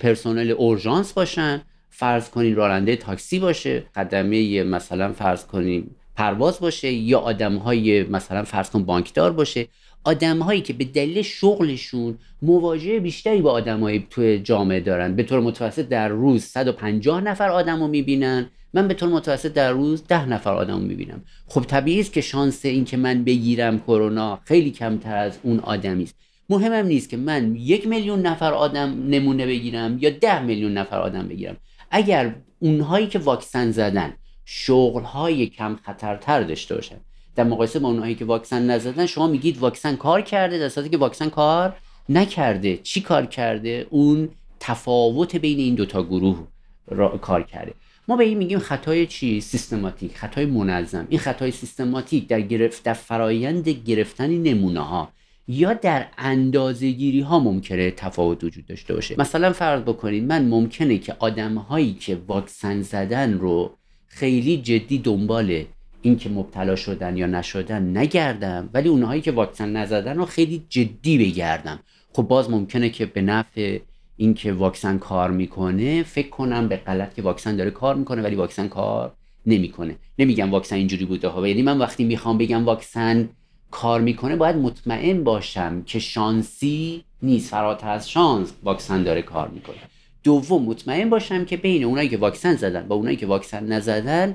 پرسنل 0.00 0.50
اورژانس 0.50 1.12
باشن. 1.12 1.62
فرض 1.90 2.30
کنین 2.30 2.56
راننده 2.56 2.96
تاکسی 2.96 3.38
باشه. 3.38 3.82
خدمه 3.94 4.62
مثلا 4.64 5.12
فرض 5.12 5.46
کنین 5.46 5.90
پرواز 6.16 6.60
باشه. 6.60 6.92
یا 6.92 7.18
آدمهای 7.18 8.02
مثلا 8.02 8.42
فرض 8.42 8.70
کن 8.70 8.84
بانکدار 8.84 9.32
باشه. 9.32 9.66
آدم 10.08 10.38
هایی 10.38 10.60
که 10.60 10.72
به 10.72 10.84
دلیل 10.84 11.22
شغلشون 11.22 12.18
مواجهه 12.42 13.00
بیشتری 13.00 13.42
با 13.42 13.50
آدمایی 13.50 14.06
توی 14.10 14.38
جامعه 14.38 14.80
دارن. 14.80 15.16
به 15.16 15.22
طور 15.22 15.40
متوسط 15.40 15.88
در 15.88 16.08
روز 16.08 16.44
150 16.44 17.20
نفر 17.20 17.50
آدم 17.50 17.80
رو 17.80 17.88
می‌بینن. 17.88 18.50
من 18.74 18.88
به 18.88 18.94
طور 18.94 19.08
متوسط 19.08 19.52
در 19.52 19.72
روز 19.72 20.06
10 20.06 20.26
نفر 20.26 20.54
آدم 20.54 20.74
رو 20.74 20.80
می‌بینم. 20.80 21.22
خب 21.46 21.60
طبیعی 21.60 22.00
است 22.00 22.12
که 22.12 22.20
شانس 22.20 22.64
این 22.64 22.84
که 22.84 22.96
من 22.96 23.24
بگیرم 23.24 23.78
کرونا 23.78 24.40
خیلی 24.44 24.70
کمتر 24.70 25.16
از 25.16 25.38
اون 25.42 25.58
آدمی 25.58 26.02
است. 26.02 26.14
مهمم 26.50 26.86
نیست 26.86 27.08
که 27.08 27.16
من 27.16 27.56
یک 27.56 27.86
میلیون 27.86 28.22
نفر 28.22 28.52
آدم 28.52 29.06
نمونه 29.08 29.46
بگیرم 29.46 29.98
یا 30.00 30.10
ده 30.10 30.42
میلیون 30.42 30.72
نفر 30.72 30.98
آدم 30.98 31.28
بگیرم. 31.28 31.56
اگر 31.90 32.34
اونهایی 32.58 33.06
که 33.06 33.18
واکسن 33.18 33.70
زدن 33.70 34.12
شغلهای 34.44 35.46
کم 35.46 35.76
خطرتر 35.86 36.42
داشته 36.42 36.74
باشن 36.74 36.96
در 37.38 37.44
مقایسه 37.44 37.78
با 37.78 37.88
اونهایی 37.88 38.14
که 38.14 38.24
واکسن 38.24 38.70
نزدن 38.70 39.06
شما 39.06 39.26
میگید 39.26 39.58
واکسن 39.58 39.96
کار 39.96 40.20
کرده 40.22 40.58
در 40.58 40.68
صورتی 40.68 40.90
که 40.90 40.96
واکسن 40.96 41.28
کار 41.28 41.76
نکرده. 42.08 42.76
چی 42.76 43.00
کار 43.00 43.26
کرده؟ 43.26 43.86
اون 43.90 44.28
تفاوت 44.60 45.36
بین 45.36 45.58
این 45.58 45.74
دوتا 45.74 46.02
گروه 46.02 46.46
را 46.86 47.08
کار 47.08 47.42
کرده. 47.42 47.74
ما 48.08 48.16
به 48.16 48.24
این 48.24 48.38
میگیم 48.38 48.58
خطای 48.58 49.06
چی؟ 49.06 49.40
سیستماتیک. 49.40 50.16
خطای 50.16 50.46
منظم. 50.46 51.06
این 51.08 51.20
خطای 51.20 51.50
سیستماتیک 51.50 52.26
در 52.28 52.40
گرفت 52.40 52.82
در 52.82 52.92
فرایند 52.92 53.68
گرفتن 53.68 54.30
نمونه 54.30 54.80
ها 54.80 55.08
یا 55.48 55.72
در 55.72 56.06
اندازه 56.18 56.90
گیری 56.90 57.20
ها 57.20 57.38
ممکنه 57.38 57.90
تفاوت 57.90 58.44
وجود 58.44 58.66
داشته 58.66 58.94
باشه. 58.94 59.14
مثلا 59.18 59.52
فرض 59.52 59.82
بکنید 59.82 60.24
من 60.24 60.44
ممکنه 60.44 60.98
که 60.98 61.16
آدم 61.18 61.54
هایی 61.54 61.94
که 61.94 62.18
واکسن 62.26 62.82
زدن 62.82 63.38
رو 63.38 63.74
خیلی 64.06 64.56
جدی 64.56 64.98
دنبال 64.98 65.64
اینکه 66.08 66.28
مبتلا 66.28 66.76
شدن 66.76 67.16
یا 67.16 67.26
نشدن 67.26 67.96
نگردم 67.96 68.70
ولی 68.74 68.88
اونهایی 68.88 69.20
که 69.20 69.32
واکسن 69.32 69.76
نزدن 69.76 70.16
رو 70.16 70.24
خیلی 70.24 70.64
جدی 70.68 71.18
بگردم. 71.18 71.78
خب 72.12 72.22
باز 72.22 72.50
ممکنه 72.50 72.90
که 72.90 73.06
به 73.06 73.22
نفع 73.22 73.78
اینکه 74.16 74.52
واکسن 74.52 74.98
کار 74.98 75.30
می‌کنه 75.30 76.02
فکر 76.02 76.28
کنم 76.28 76.68
به 76.68 76.76
غلط 76.76 77.14
که 77.14 77.22
واکسن 77.22 77.56
داره 77.56 77.70
کار 77.70 77.94
می‌کنه 77.94 78.22
ولی 78.22 78.36
واکسن 78.36 78.68
کار 78.68 79.12
نمی‌کنه. 79.46 79.96
نمیگم 80.18 80.50
واکسن 80.50 80.76
اینجوری 80.76 81.04
بوده 81.04 81.28
ها. 81.28 81.48
یعنی 81.48 81.62
من 81.62 81.78
وقتی 81.78 82.04
می‌خوام 82.04 82.38
بگم 82.38 82.64
واکسن 82.64 83.28
کار 83.70 84.00
می‌کنه 84.00 84.36
باید 84.36 84.56
مطمئن 84.56 85.24
باشم 85.24 85.82
که 85.82 85.98
شانسی 85.98 87.04
نیست. 87.22 87.50
فراتر 87.50 87.90
از 87.90 88.10
شانس 88.10 88.52
واکسن 88.62 89.02
داره 89.02 89.22
کار 89.22 89.48
می‌کنه. 89.48 89.76
دوم 90.24 90.62
مطمئن 90.62 91.10
باشم 91.10 91.44
که 91.44 91.56
بین 91.56 91.84
اونایی 91.84 92.08
که 92.08 92.16
واکسن 92.16 92.56
زدن 92.56 92.88
با 92.88 92.96
اونایی 92.96 93.16
که 93.16 93.26
واکسن 93.26 93.72
نزدن 93.72 94.32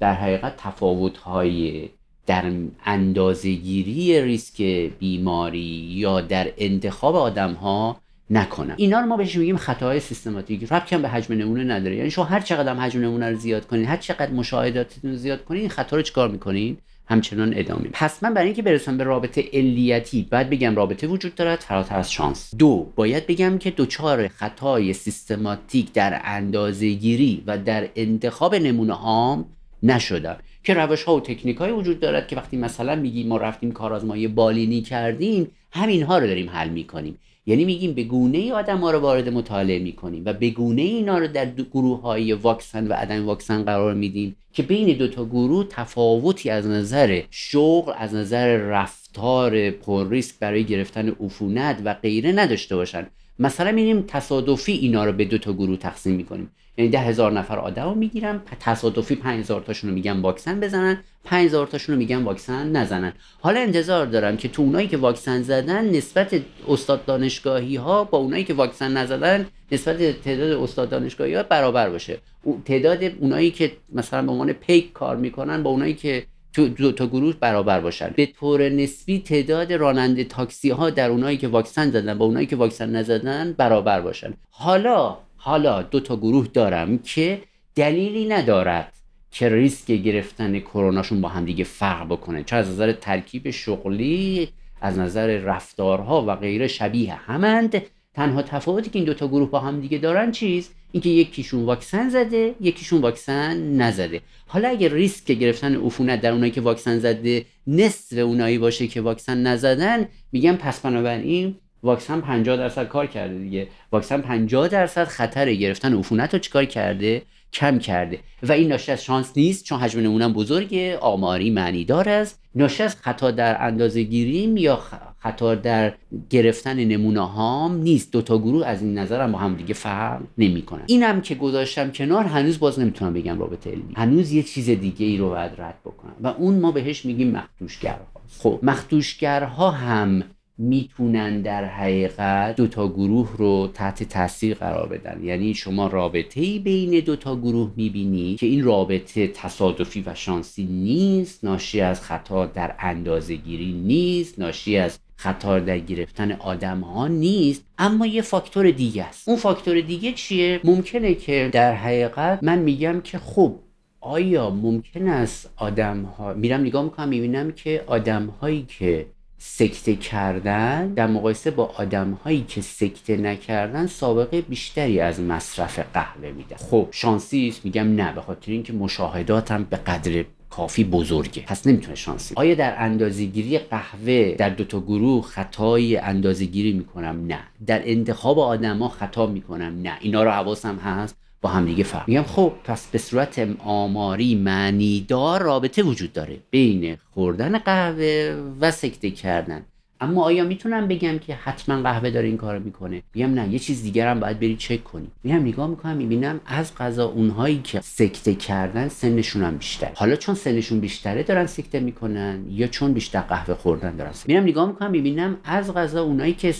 در 0.00 0.14
حقیقت 0.14 0.56
تفاوت 0.56 1.16
های 1.16 1.88
در 2.26 2.52
اندازهگیری 2.84 4.22
ریسک 4.22 4.62
بیماری 4.98 5.88
یا 5.90 6.20
در 6.20 6.52
انتخاب 6.58 7.16
آدم 7.16 7.52
ها 7.52 8.00
نکنم. 8.30 8.74
اینا 8.76 9.00
رو 9.00 9.06
ما 9.06 9.16
بهش 9.16 9.36
میگیم 9.36 9.56
خطاهای 9.56 10.00
سیستماتیک. 10.00 10.72
ربطی 10.72 10.94
هم 10.94 11.02
به 11.02 11.08
حجم 11.08 11.34
نمونه 11.34 11.64
نداره. 11.64 11.96
یعنی 11.96 12.10
شما 12.10 12.24
هر 12.24 12.40
چقدر 12.40 12.74
حجم 12.74 13.00
نمونه 13.00 13.30
رو 13.30 13.36
زیاد 13.36 13.66
کنین 13.66 13.84
هر 13.84 13.96
چقدر 13.96 14.30
مشاهداتتون 14.30 15.10
رو 15.10 15.16
زیاد 15.16 15.44
کنین 15.44 15.68
خطا 15.68 15.96
رو 15.96 16.02
چیکار 16.02 16.28
می‌کنین؟ 16.28 16.78
همچنان 17.08 17.52
ادامه 17.56 17.88
پس 17.92 18.22
من 18.22 18.34
برای 18.34 18.46
اینکه 18.46 18.62
برسم 18.62 18.98
به 18.98 19.04
رابطه 19.04 19.44
علیتی 19.52 20.28
باید 20.30 20.50
بگم 20.50 20.76
رابطه 20.76 21.06
وجود 21.06 21.34
دارد 21.34 21.58
فراتر 21.58 21.98
از 21.98 22.12
شانس. 22.12 22.54
دو 22.54 22.92
باید 22.96 23.26
بگم 23.26 23.58
که 23.58 23.70
دچار 23.76 24.28
خطای 24.28 24.92
سیستماتیک 24.92 25.92
در 25.92 26.20
اندازهگیری 26.24 27.42
و 27.46 27.58
در 27.58 27.88
انتخاب 27.96 28.54
نمونه 28.54 28.94
هام 28.94 29.44
نشدم. 29.82 30.36
که 30.64 30.74
روش 30.74 31.02
ها 31.02 31.16
و 31.16 31.20
تکنیک 31.20 31.56
های 31.56 31.72
وجود 31.72 32.00
دارد 32.00 32.28
که 32.28 32.36
وقتی 32.36 32.56
مثلا 32.56 32.96
میگیم 32.96 33.28
ما 33.28 33.36
رفتیم 33.36 33.72
کارآزمایی 33.72 34.28
بالینی 34.28 34.82
کردیم 34.82 35.50
همین 35.72 36.02
ها 36.02 36.18
رو 36.18 36.26
داریم 36.26 36.50
حل 36.50 36.68
می‌کنیم. 36.68 37.18
یعنی 37.48 37.64
میگیم 37.64 37.92
به 37.92 38.02
گونه 38.02 38.38
ای 38.38 38.52
آدم 38.52 38.78
ها 38.78 38.90
رو 38.90 38.98
وارد 38.98 39.28
مطالعه 39.28 39.78
می‌کنیم 39.78 40.22
و 40.26 40.32
به 40.32 40.50
گونه 40.50 40.82
اینا 40.82 41.18
رو 41.18 41.28
در 41.28 41.46
گروه 41.46 42.00
های 42.00 42.32
واکسن 42.32 42.86
و 42.86 42.92
عدم 42.92 43.26
واکسن 43.26 43.62
قرار 43.62 43.94
میدیم 43.94 44.36
که 44.52 44.62
بین 44.62 44.96
دو 44.96 45.08
تا 45.08 45.24
گروه 45.24 45.66
تفاوتی 45.70 46.50
از 46.50 46.66
نظر 46.66 47.22
شغل 47.30 47.92
از 47.98 48.14
نظر 48.14 48.56
رفتار 48.56 49.70
پر 49.70 50.08
ریسک 50.08 50.38
برای 50.40 50.64
گرفتن 50.64 51.08
عفونت 51.08 51.82
و 51.84 51.94
غیره 51.94 52.32
نداشته 52.32 52.76
باشن. 52.76 53.06
مثلا 53.38 53.72
میریم 53.72 54.04
تصادفی 54.06 54.72
اینا 54.72 55.04
رو 55.04 55.12
به 55.12 55.24
دو 55.24 55.38
تا 55.38 55.52
گروه 55.52 55.76
تقسیم 55.76 56.14
می‌کنیم. 56.14 56.50
یعنی 56.78 56.90
ده 56.90 56.98
هزار 56.98 57.32
نفر 57.32 57.58
آدم 57.58 57.84
رو 57.84 57.94
می‌گیرم 57.94 58.42
تصادفی 58.60 59.14
پنج 59.14 59.40
هزار 59.40 59.60
تاشون 59.60 59.90
رو 59.90 59.94
میگم 59.94 60.22
واکسن 60.22 60.60
بزنن 60.60 60.98
پنج 61.24 61.46
هزار 61.46 61.66
تاشون 61.66 61.94
رو 61.94 61.98
میگم 61.98 62.24
واکسن 62.24 62.72
نزنن. 62.72 63.12
حالا 63.40 63.60
انتظار 63.60 64.06
دارم 64.06 64.36
که 64.36 64.48
تو 64.48 64.62
اونایی 64.62 64.88
که 64.88 64.96
واکسن 64.96 65.42
زدن 65.42 65.96
نسبت 65.96 66.40
استاد 66.68 67.04
دانشگاهی 67.04 67.76
ها 67.76 68.04
با 68.04 68.18
اونایی 68.18 68.44
که 68.44 68.54
واکسن 68.54 68.96
نزدن 68.96 69.46
نسبت 69.72 70.20
تعداد 70.20 70.62
استاد 70.62 70.88
دانشگاهی 70.88 71.34
ها 71.34 71.42
برابر 71.42 71.90
باشه. 71.90 72.18
تعداد 72.64 73.04
اونایی 73.04 73.50
که 73.50 73.72
مثلا 73.92 74.22
به 74.22 74.32
عنوان 74.32 74.52
پیک 74.52 74.92
کار 74.92 75.16
می‌کنن 75.16 75.62
با 75.62 75.70
اونایی 75.70 75.94
که 75.94 76.26
تو 76.52 76.68
دو 76.68 76.92
تا 76.92 77.06
گروه 77.06 77.34
برابر 77.40 77.80
باشن. 77.80 78.12
به 78.16 78.26
طور 78.26 78.68
نسبی 78.68 79.18
تعداد 79.18 79.72
راننده 79.72 80.24
تاکسی 80.24 80.70
ها 80.70 80.90
در 80.90 81.10
اونایی 81.10 81.36
که 81.36 81.48
واکسن 81.48 81.90
زدن 81.90 82.18
با 82.18 82.24
اونایی 82.24 82.46
که 82.46 82.56
واکسن 82.56 82.96
نزدن 82.96 83.54
برابر 83.58 84.00
باشن. 84.00 84.34
حالا 84.50 85.16
حالا 85.40 85.82
دو 85.82 86.00
تا 86.00 86.16
گروه 86.16 86.46
دارم 86.46 86.98
که 86.98 87.42
دلیلی 87.74 88.28
ندارد 88.28 88.92
که 89.30 89.48
ریسک 89.48 89.90
گرفتن 89.92 90.58
کروناشون 90.60 91.20
با 91.20 91.28
همدیگه 91.28 91.64
فرق 91.64 92.06
بکنه. 92.06 92.44
چه 92.44 92.56
از 92.56 92.68
نظر 92.68 92.92
ترکیب 92.92 93.50
شغلی 93.50 94.48
از 94.80 94.98
نظر 94.98 95.26
رفتارها 95.38 96.24
و 96.26 96.36
غیره 96.36 96.66
شبیه 96.66 97.14
همند. 97.14 97.82
تنها 98.14 98.42
تفاوتی 98.42 98.90
که 98.90 98.98
این 98.98 99.06
دوتا 99.06 99.28
گروه 99.28 99.50
با 99.50 99.60
هم 99.60 99.80
دیگه 99.80 99.98
دارن 99.98 100.32
چیز؟ 100.32 100.70
اینکه 100.92 101.08
یکیشون 101.08 101.64
واکسن 101.64 102.08
زده 102.08 102.54
یکیشون 102.60 103.00
واکسن 103.00 103.76
نزده. 103.76 104.20
حالا 104.46 104.68
اگه 104.68 104.88
ریسک 104.88 105.24
گرفتن 105.24 105.76
عفونت 105.76 106.20
در 106.20 106.32
اونایی 106.32 106.52
که 106.52 106.60
واکسن 106.60 106.98
زده 106.98 107.44
نصف 107.66 108.18
اونایی 108.18 108.58
باشه 108.58 108.86
که 108.86 109.00
واکسن 109.00 109.42
نزدن 109.42 110.08
میگم 110.32 110.56
پس 110.56 110.80
بنابراین 110.80 111.56
واکسن 111.82 112.20
50 112.20 112.56
درصد 112.56 112.88
کار 112.88 113.06
کرده 113.06 113.38
دیگه. 113.38 113.68
واکسن 113.92 114.20
50 114.20 114.68
درصد 114.68 115.04
خطر 115.04 115.54
گرفتن 115.54 115.98
عفونت 115.98 116.34
رو 116.34 116.40
چیکار 116.40 116.64
کرده؟ 116.64 117.22
کم 117.52 117.78
کرده. 117.78 118.18
و 118.42 118.52
این 118.52 118.68
ناشی 118.68 118.92
از 118.92 119.04
شانس 119.04 119.32
نیست 119.36 119.64
چون 119.64 119.80
حجم 119.80 120.00
نمونم 120.00 120.32
بزرگه. 120.32 120.98
آماری 120.98 121.50
معنی 121.50 121.84
دار 121.84 122.08
است. 122.08 122.42
ناشی 122.54 122.82
از 122.82 122.96
خطا 122.96 123.30
در 123.30 123.62
اندازه 123.62 124.02
گیریم 124.02 124.56
یا 124.56 124.78
خطا 125.22 125.54
در 125.54 125.94
گرفتن 126.30 126.84
نمونه 126.84 127.26
هام 127.26 127.76
نیست. 127.76 128.12
دوتا 128.12 128.38
گروه 128.38 128.66
از 128.66 128.82
این 128.82 128.98
نظر 128.98 129.20
هم 129.20 129.32
با 129.32 129.38
هم 129.38 129.54
دیگه 129.54 129.74
فرق 129.74 130.20
نمی‌کنن. 130.38 130.82
اینم 130.86 131.20
که 131.20 131.34
گذاشتم 131.34 131.90
کنار 131.90 132.24
هنوز 132.24 132.58
باز 132.58 132.78
نمی‌تونم 132.80 133.12
بگم 133.12 133.38
رابطه 133.38 133.70
علمی. 133.70 133.94
هنوز 133.96 134.32
یه 134.32 134.42
چیز 134.42 134.70
دیگه 134.70 135.06
ای 135.06 135.16
رو 135.16 135.28
باید 135.28 135.52
رد 135.58 135.78
بکنم. 135.84 136.14
و 136.20 136.26
اون 136.26 136.58
ما 136.58 136.72
بهش 136.72 137.04
میگیم 137.04 137.30
مخدوشگرها. 137.30 138.06
خب 138.38 138.58
مخدوشگرها 138.62 139.70
هم 139.70 140.22
می‌تونن 140.58 141.42
در 141.42 141.64
حقیقت 141.64 142.56
دو 142.56 142.66
تا 142.66 142.88
گروه 142.88 143.36
رو 143.36 143.70
تحت 143.74 144.02
تاثیر 144.02 144.54
قرار 144.54 144.88
بدن. 144.88 145.24
یعنی 145.24 145.54
شما 145.54 145.86
رابطه 145.86 146.58
بین 146.58 147.00
دو 147.00 147.16
تا 147.16 147.36
گروه 147.36 147.70
می‌بینی 147.76 148.36
که 148.36 148.46
این 148.46 148.64
رابطه 148.64 149.28
تصادفی 149.28 150.02
و 150.06 150.14
شانسی 150.14 150.64
نیست 150.64 151.44
ناشی 151.44 151.80
از 151.80 152.00
خطا 152.00 152.46
در 152.46 152.74
اندازه 152.78 153.34
گیری 153.34 153.72
نیست 153.72 154.38
ناشی 154.38 154.76
از 154.76 154.98
خطا 155.16 155.58
در 155.58 155.78
گرفتن 155.78 156.32
آدم 156.32 156.80
ها 156.80 157.08
نیست. 157.08 157.64
اما 157.78 158.06
یه 158.06 158.22
فاکتور 158.22 158.70
دیگه 158.70 159.04
است. 159.04 159.28
اون 159.28 159.36
فاکتور 159.36 159.80
دیگه 159.80 160.12
چیه؟ 160.12 160.60
ممکنه 160.64 161.14
که 161.14 161.50
در 161.52 161.74
حقیقت 161.74 162.38
من 162.42 162.58
میگم 162.58 163.00
که 163.00 163.18
خب 163.18 163.54
آیا 164.00 164.50
ممکن 164.50 165.08
است 165.08 165.50
آدم 165.56 166.02
ها 166.02 166.34
میرم 166.34 166.60
نگاه 166.60 166.84
می‌کنم 166.84 167.08
می‌بینم 167.08 167.52
که 167.52 167.84
آدم 167.86 168.26
هایی 168.26 168.66
که 168.78 169.06
سکته 169.38 169.96
کردن 169.96 170.94
در 170.94 171.06
مقایسه 171.06 171.50
با 171.50 171.64
آدم 171.76 172.18
هایی 172.24 172.44
که 172.48 172.60
سکته 172.60 173.16
نکردن 173.16 173.86
سابقه 173.86 174.40
بیشتری 174.40 175.00
از 175.00 175.20
مصرف 175.20 175.78
قهوه 175.94 176.30
میدن 176.30 176.56
خب 176.56 176.88
شانسی 176.90 177.48
است 177.48 177.64
میگم 177.64 177.94
نه 177.94 178.12
به 178.12 178.20
خاطر 178.20 178.52
اینکه 178.52 178.72
مشاهداتم 178.72 179.64
به 179.64 179.76
قدر 179.76 180.24
کافی 180.50 180.84
بزرگه. 180.84 181.42
پس 181.42 181.66
نمی‌تونه 181.66 181.94
شانسی. 181.94 182.34
آیا 182.36 182.54
در 182.54 182.74
اندازهگیری 182.78 183.58
قهوه 183.58 184.34
در 184.38 184.48
دوتا 184.48 184.80
گروه 184.80 185.24
خطای 185.24 185.96
اندازهگیری 185.96 186.72
می‌کنم؟ 186.72 187.26
نه. 187.26 187.38
در 187.66 187.82
انتخاب 187.84 188.38
آدما 188.38 188.88
خطا 188.88 189.26
می‌کنم؟ 189.26 189.82
نه. 189.82 189.92
اینا 190.00 190.22
رو 190.22 190.30
حواسم 190.30 190.76
هست؟ 190.76 191.16
با 191.40 191.48
هم 191.48 191.66
دیگه 191.66 191.84
فرق. 191.84 192.08
میگم 192.08 192.22
خب 192.22 192.52
پس 192.64 192.86
به 192.86 192.98
صورت 192.98 193.48
آماری 193.64 194.34
معنیدار 194.34 195.42
رابطه 195.42 195.82
وجود 195.82 196.12
داره 196.12 196.38
بین 196.50 196.96
خوردن 197.14 197.58
قهوه 197.58 198.36
و 198.60 198.70
سکته 198.70 199.10
کردن. 199.10 199.62
اما 200.00 200.22
آیا 200.24 200.44
می‌تونم 200.44 200.88
بگم 200.88 201.18
که 201.18 201.34
حتما 201.34 201.82
قهوه 201.82 202.10
داره 202.10 202.26
این 202.26 202.36
کارو 202.36 202.62
می‌کنه؟ 202.62 203.02
میگم 203.14 203.34
نه 203.34 203.52
یه 203.52 203.58
چیز 203.58 203.82
دیگر 203.82 204.08
هم 204.10 204.20
باید 204.20 204.40
بری 204.40 204.56
چک 204.56 204.84
کنی. 204.84 205.08
میگم 205.24 205.42
نگاه 205.42 205.66
می‌کنم 205.66 205.96
می‌بینم 205.96 206.40
از 206.46 206.74
غذا 206.74 207.06
اونهایی 207.06 207.60
که 207.64 207.80
سکته 207.80 208.34
کردن 208.34 208.88
سنشون 208.88 209.44
هم 209.44 209.56
بیشتر 209.56 209.90
حالا 209.94 210.16
چون 210.16 210.34
سنشون 210.34 210.80
بیشتره 210.80 211.22
دارن 211.22 211.46
سکته 211.46 211.80
می‌کنن 211.80 212.44
یا 212.50 212.66
چون 212.66 212.92
بیشتر 212.92 213.20
قهوه 213.20 213.54
خوردن 213.54 213.96
دارن 213.96 214.12
میرم 214.26 214.42
نگاه 214.42 214.68
می‌کنم 214.68 214.90
می‌بینم 214.90 215.36
از 215.44 215.74
غذا 215.74 216.02
اونایی 216.02 216.32
که 216.32 216.54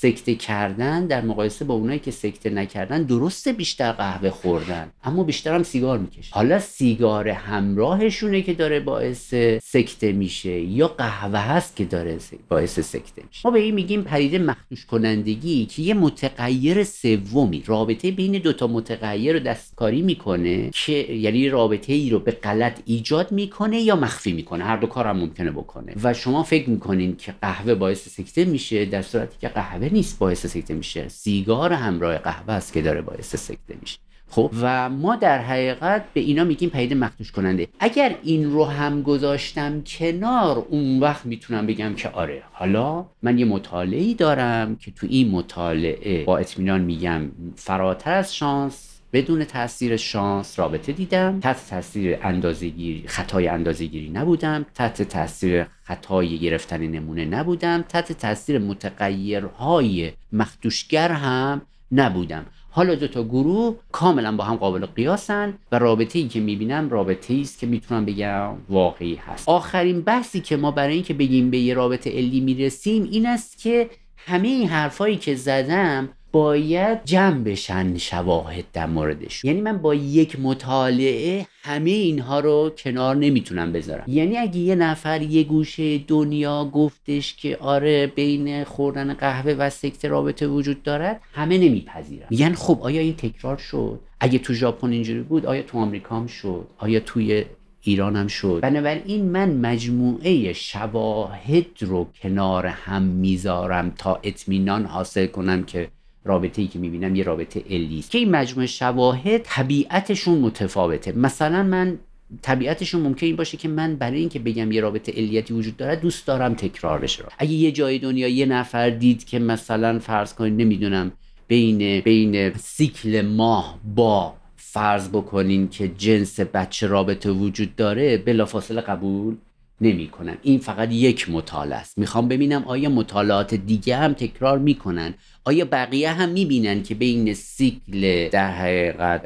سکته 0.00 0.34
کردن 0.34 1.06
در 1.06 1.20
مقایسه 1.20 1.64
با 1.64 1.74
اونایی 1.74 1.98
که 1.98 2.10
سکته 2.10 2.50
نکردن 2.50 3.02
درسته 3.02 3.52
بیشتر 3.52 3.92
قهوه 3.92 4.30
خوردن 4.30 4.90
اما 5.04 5.24
بیشتر 5.24 5.54
هم 5.54 5.62
سیگار 5.62 5.98
می‌کشن 5.98 6.30
حالا 6.34 6.58
سیگار 6.58 7.28
همراهشونه 7.28 8.42
که 8.42 8.54
داره 8.54 8.80
باعث 8.80 9.34
سکته 9.62 10.12
میشه 10.12 10.60
یا 10.60 10.88
قهوه 10.88 11.38
هست 11.38 11.76
که 11.76 11.84
داره 11.84 12.18
باعث 12.48 12.80
سکته 12.80 13.22
میشه؟ 13.28 13.40
ما 13.44 13.50
به 13.50 13.58
این 13.58 13.74
میگیم 13.74 14.02
پدیده 14.02 14.38
مخدوش 14.38 14.86
کنندگی 14.86 15.66
که 15.66 15.82
یه 15.82 15.94
متغیر 15.94 16.84
سومی 16.84 17.62
رابطه 17.66 18.10
بین 18.10 18.32
دوتا 18.32 18.66
متغیر 18.66 19.32
رو 19.32 19.38
دستکاری 19.38 20.02
می‌کنه 20.02 20.70
که 20.70 20.92
یعنی 20.92 21.48
رابطه 21.48 21.92
ای 21.92 22.10
رو 22.10 22.18
به 22.18 22.30
غلط 22.30 22.80
ایجاد 22.84 23.32
می‌کنه 23.32 23.80
یا 23.80 23.96
مخفی 23.96 24.32
می‌کنه. 24.32 24.64
هر 24.64 24.76
دو 24.76 24.86
کار 24.86 25.06
هم 25.06 25.16
ممکنه 25.16 25.50
بکنه. 25.50 25.94
و 26.02 26.14
شما 26.14 26.42
فکر 26.42 26.70
می‌کنین 26.70 27.16
که 27.16 27.34
قهوه 27.42 27.74
باعث 27.74 28.08
سکته 28.08 28.44
میشه 28.44 28.84
در 28.84 29.02
صورتی 29.02 29.36
که 29.40 29.48
قهوه 29.48 29.85
قهوه 29.86 29.94
نیست 29.94 30.18
باعث 30.18 30.46
سکته 30.46 30.74
میشه. 30.74 31.08
سیگار 31.08 31.72
همراه 31.72 32.18
قهوه 32.18 32.52
است 32.54 32.72
که 32.72 32.82
داره 32.82 33.02
باعث 33.02 33.36
سکته 33.36 33.76
میشه. 33.80 33.98
خب 34.28 34.50
و 34.60 34.90
ما 34.90 35.16
در 35.16 35.38
حقیقت 35.38 36.04
به 36.14 36.20
اینا 36.20 36.44
میگیم 36.44 36.70
پدیده 36.70 36.94
مخدوش 36.94 37.32
کننده. 37.32 37.68
اگر 37.80 38.16
این 38.22 38.50
رو 38.50 38.64
هم 38.64 39.02
گذاشتم 39.02 39.82
کنار 39.86 40.66
اون 40.70 41.00
وقت 41.00 41.26
می‌تونم 41.26 41.66
بگم 41.66 41.94
که 41.94 42.08
آره. 42.08 42.42
حالا 42.52 43.06
من 43.22 43.38
یه 43.38 43.44
مطالعه 43.44 44.14
دارم 44.14 44.76
که 44.76 44.90
تو 44.90 45.06
این 45.10 45.30
مطالعه 45.30 46.24
با 46.24 46.38
اطمینان 46.38 46.80
میگم 46.80 47.22
فراتر 47.56 48.12
از 48.12 48.36
شانس 48.36 48.95
بدون 49.12 49.44
تاثیر 49.44 49.96
شانس 49.96 50.58
رابطه 50.58 50.92
دیدم. 50.92 51.40
تحت 51.40 51.70
تاثیر 51.70 52.18
اندازهگیری 52.22 53.04
خطای 53.06 53.48
اندازهگیری 53.48 54.08
نبودم. 54.08 54.66
تحت 54.74 55.02
تاثیر 55.02 55.66
خطای 55.82 56.38
گرفتن 56.38 56.86
نمونه 56.86 57.24
نبودم. 57.24 57.84
تحت 57.88 58.12
تاثیر 58.12 58.58
متغیرهای 58.58 60.12
مخدوشگر 60.32 61.12
هم 61.12 61.62
نبودم. 61.92 62.46
حالا 62.70 62.94
دو 62.94 63.08
تا 63.08 63.24
گروه 63.24 63.76
کاملا 63.92 64.36
با 64.36 64.44
هم 64.44 64.56
قابل 64.56 64.86
قیاسن 64.86 65.54
و 65.72 65.78
رابطه 65.78 66.18
ای 66.18 66.28
که 66.28 66.40
می‌بینم 66.40 66.90
رابطه 66.90 67.34
ای 67.34 67.40
است 67.40 67.58
که 67.58 67.66
می‌تونم 67.66 68.04
بگم 68.04 68.54
واقعی 68.68 69.14
هست. 69.14 69.48
آخرین 69.48 70.00
بحثی 70.00 70.40
که 70.40 70.56
ما 70.56 70.70
برای 70.70 70.94
اینکه 70.94 71.14
بگیم 71.14 71.50
به 71.50 71.58
یه 71.58 71.74
رابطه 71.74 72.10
علی 72.10 72.40
می‌رسیم 72.40 73.02
این 73.02 73.26
است 73.26 73.58
که 73.58 73.90
همه 74.16 74.48
این 74.48 74.68
حرفایی 74.68 75.16
که 75.16 75.34
زدم 75.34 76.08
باید 76.32 77.04
جمع 77.04 77.44
بشن 77.44 77.98
شواهد 77.98 78.64
در 78.72 78.86
موردش. 78.86 79.44
یعنی 79.44 79.60
من 79.60 79.78
با 79.78 79.94
یک 79.94 80.40
مطالعه 80.40 81.46
همه 81.62 81.90
اینها 81.90 82.40
رو 82.40 82.72
کنار 82.78 83.16
نمی‌تونم 83.16 83.72
بذارم. 83.72 84.04
یعنی 84.06 84.36
اگه 84.36 84.58
یه 84.58 84.74
نفر 84.74 85.22
یه 85.22 85.44
گوشه 85.44 85.98
دنیا 85.98 86.64
گفتش 86.64 87.34
که 87.34 87.56
آره 87.56 88.06
بین 88.06 88.64
خوردن 88.64 89.14
قهوه 89.14 89.52
و 89.52 89.70
سکت 89.70 90.04
رابطه 90.04 90.46
وجود 90.46 90.82
دارد 90.82 91.20
همه 91.32 91.58
نمیپذیرن. 91.58 92.26
میگن 92.30 92.52
خب 92.52 92.78
آیا 92.82 93.00
این 93.00 93.16
تکرار 93.16 93.56
شد؟ 93.56 94.00
اگه 94.20 94.38
تو 94.38 94.54
ژاپن 94.54 94.90
اینجوری 94.90 95.20
بود 95.20 95.46
آیا 95.46 95.62
تو 95.62 95.78
آمریکا 95.78 96.16
هم 96.16 96.26
شد؟ 96.26 96.66
آیا 96.78 97.00
توی 97.00 97.44
ایران 97.80 98.16
هم 98.16 98.26
شد؟ 98.26 98.58
بنابراین 98.62 99.24
من 99.24 99.56
مجموعه 99.56 100.52
شواهد 100.52 101.66
رو 101.80 102.06
کنار 102.22 102.66
هم 102.66 103.02
می‌ذارم 103.02 103.92
تا 103.98 104.20
اطمینان 104.22 104.84
حاصل 104.84 105.26
کنم 105.26 105.64
که 105.64 105.88
رابطه 106.26 106.62
ای 106.62 106.68
که 106.68 106.78
می‌بینم 106.78 107.16
یه 107.16 107.24
رابطه 107.24 107.64
علی 107.70 108.04
که 108.10 108.18
این 108.18 108.30
مجموعه 108.30 108.66
شواهد 108.66 109.40
طبیعتشون 109.44 110.38
متفاوته. 110.38 111.12
مثلا 111.12 111.62
من 111.62 111.98
طبیعتشون 112.42 113.00
ممکن 113.02 113.26
این 113.26 113.36
باشه 113.36 113.56
که 113.56 113.68
من 113.68 113.96
برای 113.96 114.20
اینکه 114.20 114.38
بگم 114.38 114.72
یه 114.72 114.80
رابطه 114.80 115.12
علیتی 115.12 115.54
وجود 115.54 115.76
داره 115.76 115.96
دوست 115.96 116.26
دارم 116.26 116.54
تکرار 116.54 116.98
بشه 116.98 117.24
اگه 117.38 117.52
یه 117.52 117.72
جای 117.72 117.98
دنیا 117.98 118.28
یه 118.28 118.46
نفر 118.46 118.90
دید 118.90 119.24
که 119.24 119.38
مثلا 119.38 119.98
فرض 119.98 120.34
کنید 120.34 120.60
نمی‌دونم 120.60 121.12
بین 121.48 122.00
بین 122.00 122.52
سیکل 122.52 123.22
ماه 123.26 123.78
با 123.94 124.34
فرض 124.56 125.08
بکنین 125.08 125.68
که 125.68 125.88
جنس 125.88 126.40
بچه 126.40 126.86
رابطه 126.86 127.30
وجود 127.30 127.76
داره 127.76 128.18
بلافاصله 128.18 128.80
قبول 128.80 129.36
نمی 129.80 130.08
کنن. 130.08 130.36
این 130.42 130.58
فقط 130.58 130.92
یک 130.92 131.30
مطالعه 131.30 131.78
است. 131.78 131.98
می‌خوام 131.98 132.28
ببینم 132.28 132.64
آیا 132.64 132.88
مطالعات 132.88 133.54
دیگه 133.54 133.96
هم 133.96 134.12
تکرار 134.12 134.58
می‌کنن؟ 134.58 135.14
آیا 135.46 135.64
بقیه 135.64 136.12
هم 136.12 136.28
می‌بینن 136.28 136.82
که 136.82 136.94
بین 136.94 137.34
سیکل 137.34 138.28
در 138.28 138.50
حقیقت 138.50 139.22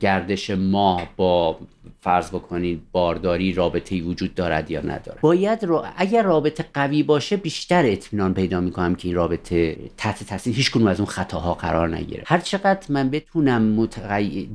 گردش 0.00 0.50
ماه 0.50 1.08
با 1.16 1.58
فرض 2.00 2.28
بکنید 2.28 2.80
بارداری 2.92 3.52
رابطه 3.52 4.02
وجود 4.02 4.34
دارد 4.34 4.70
یا 4.70 4.80
ندارد؟ 4.80 5.20
باید 5.20 5.64
رو 5.64 5.84
اگر 5.96 6.22
رابطه 6.22 6.64
قوی 6.74 7.02
باشه 7.02 7.36
بیشتر 7.36 7.86
اطمینان 7.86 8.34
پیدا 8.34 8.60
می‌کنم 8.60 8.94
که 8.94 9.08
این 9.08 9.16
رابطه 9.16 9.76
تحت 9.96 10.24
تاثیر 10.24 10.54
هیچ 10.54 10.76
از 10.76 11.00
اون 11.00 11.06
خطاها 11.06 11.54
قرار 11.54 11.96
نگیره. 11.96 12.22
هر 12.26 12.38
چقدر 12.38 12.86
من 12.88 13.10
بتونم 13.10 13.88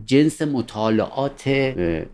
جنس 0.05 0.41
مطالعات 0.41 1.47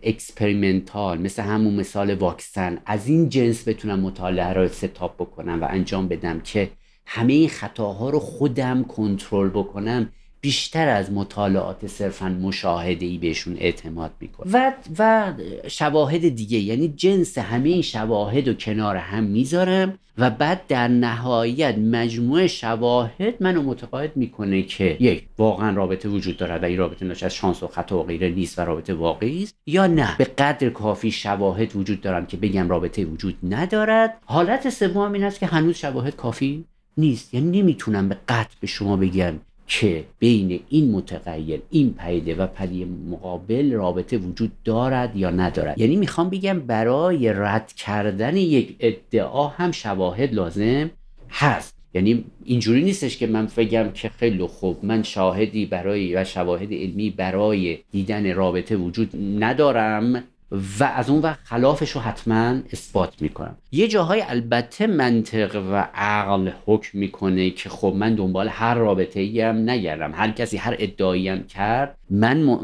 experimental 0.02 1.18
مثل 1.18 1.42
همون 1.42 1.74
مثال 1.74 2.14
واکسن 2.14 2.78
از 2.86 3.08
این 3.08 3.28
جنس 3.28 3.68
بتونم 3.68 4.00
مطالعه 4.00 4.52
رو 4.52 4.68
setup 4.68 5.14
بکنم 5.14 5.62
و 5.62 5.66
انجام 5.70 6.08
بدم 6.08 6.40
که 6.40 6.70
همه 7.12 7.32
این 7.32 7.48
خطاها 7.48 8.10
رو 8.10 8.18
خودم 8.18 8.84
کنترل 8.84 9.48
بکنم 9.48 10.08
بیشتر 10.40 10.88
از 10.88 11.12
مطالعات 11.12 11.86
صرفا 11.86 12.28
مشاهده 12.28 13.06
ای 13.06 13.18
بهشون 13.18 13.56
اعتماد 13.56 14.10
می‌کنم. 14.20 14.50
و 14.52 14.72
و 14.98 15.32
شواهد 15.68 16.28
دیگه 16.28 16.58
یعنی 16.58 16.88
جنس 16.88 17.38
همه 17.38 17.68
این 17.68 17.82
شواهد 17.82 18.48
رو 18.48 18.54
کنار 18.54 18.96
هم 18.96 19.24
می‌ذارم 19.24 19.98
و 20.18 20.30
بعد 20.30 20.66
در 20.68 20.88
نهایت 20.88 21.78
مجموعه 21.78 22.46
شواهد 22.46 23.34
منو 23.40 23.62
متقاعد 23.62 24.16
می‌کنه 24.16 24.62
که 24.62 24.96
یک 25.00 25.24
واقعا 25.38 25.76
رابطه 25.76 26.08
وجود 26.08 26.36
دارد 26.36 26.62
و 26.62 26.66
این 26.66 26.78
رابطه 26.78 27.04
ناشی 27.04 27.24
از 27.24 27.34
شانس 27.34 27.62
و 27.62 27.66
خطا 27.66 27.98
و 27.98 28.02
غیره 28.02 28.28
نیست 28.28 28.58
و 28.58 28.62
رابطه 28.62 28.94
واقعی 28.94 29.42
است 29.42 29.54
یا 29.66 29.86
نه 29.86 30.16
به 30.18 30.24
قدر 30.24 30.70
کافی 30.70 31.10
شواهد 31.10 31.76
وجود 31.76 32.00
دارم 32.00 32.26
که 32.26 32.36
بگم 32.36 32.68
رابطه 32.68 33.04
وجود 33.04 33.34
ندارد. 33.42 34.18
حالت 34.24 34.70
سوم 34.70 35.12
این 35.12 35.24
است 35.24 35.40
که 35.40 35.46
هنوز 35.46 35.76
شواهد 35.76 36.16
کافی 36.16 36.64
نیست. 36.98 37.34
یعنی 37.34 37.62
نمی‌تونم 37.62 38.08
به 38.08 38.16
قطع 38.28 38.54
به 38.60 38.66
شما 38.66 38.96
بگم 38.96 39.34
که 39.66 40.04
بین 40.18 40.60
این 40.68 40.90
متغیر 40.90 41.62
این 41.70 41.94
پیده 41.94 42.34
و 42.34 42.46
پدیه 42.46 42.86
مقابل 43.10 43.72
رابطه 43.72 44.18
وجود 44.18 44.52
دارد 44.64 45.16
یا 45.16 45.30
ندارد. 45.30 45.78
یعنی 45.78 45.96
می‌خوام 45.96 46.30
بگم 46.30 46.60
برای 46.60 47.32
رد 47.32 47.72
کردن 47.72 48.36
یک 48.36 48.76
ادعا 48.80 49.48
هم 49.48 49.72
شواهد 49.72 50.34
لازم 50.34 50.90
هست. 51.30 51.80
یعنی 51.94 52.24
اینجوری 52.44 52.82
نیستش 52.82 53.16
که 53.16 53.26
من 53.26 53.48
بگم 53.56 53.90
که 53.94 54.08
خیلی 54.08 54.46
خوب 54.46 54.84
من 54.84 55.02
شاهدی 55.02 55.66
برای 55.66 56.14
و 56.14 56.24
شواهد 56.24 56.72
علمی 56.72 57.10
برای 57.10 57.78
دیدن 57.90 58.34
رابطه 58.34 58.76
وجود 58.76 59.10
ندارم. 59.38 60.24
و 60.52 60.84
از 60.84 61.10
اون 61.10 61.20
وقت 61.20 61.38
خلافش 61.44 61.90
رو 61.90 62.00
حتما 62.00 62.58
اثبات 62.72 63.22
می‌کنم. 63.22 63.56
یه 63.72 63.88
جاهای 63.88 64.22
البته 64.28 64.86
منطق 64.86 65.56
و 65.72 65.88
عقل 65.94 66.50
حکم 66.66 66.98
می‌کنه 66.98 67.50
که 67.50 67.68
خب 67.68 67.94
من 67.96 68.14
دنبال 68.14 68.48
هر 68.48 68.74
رابطه 68.74 69.20
ای 69.20 69.40
هم 69.40 69.70
نگردم. 69.70 70.12
هر 70.14 70.30
کسی 70.30 70.56
هر 70.56 70.76
ادعایی 70.78 71.28
هم 71.28 71.46
کرد 71.46 71.96
من 72.10 72.58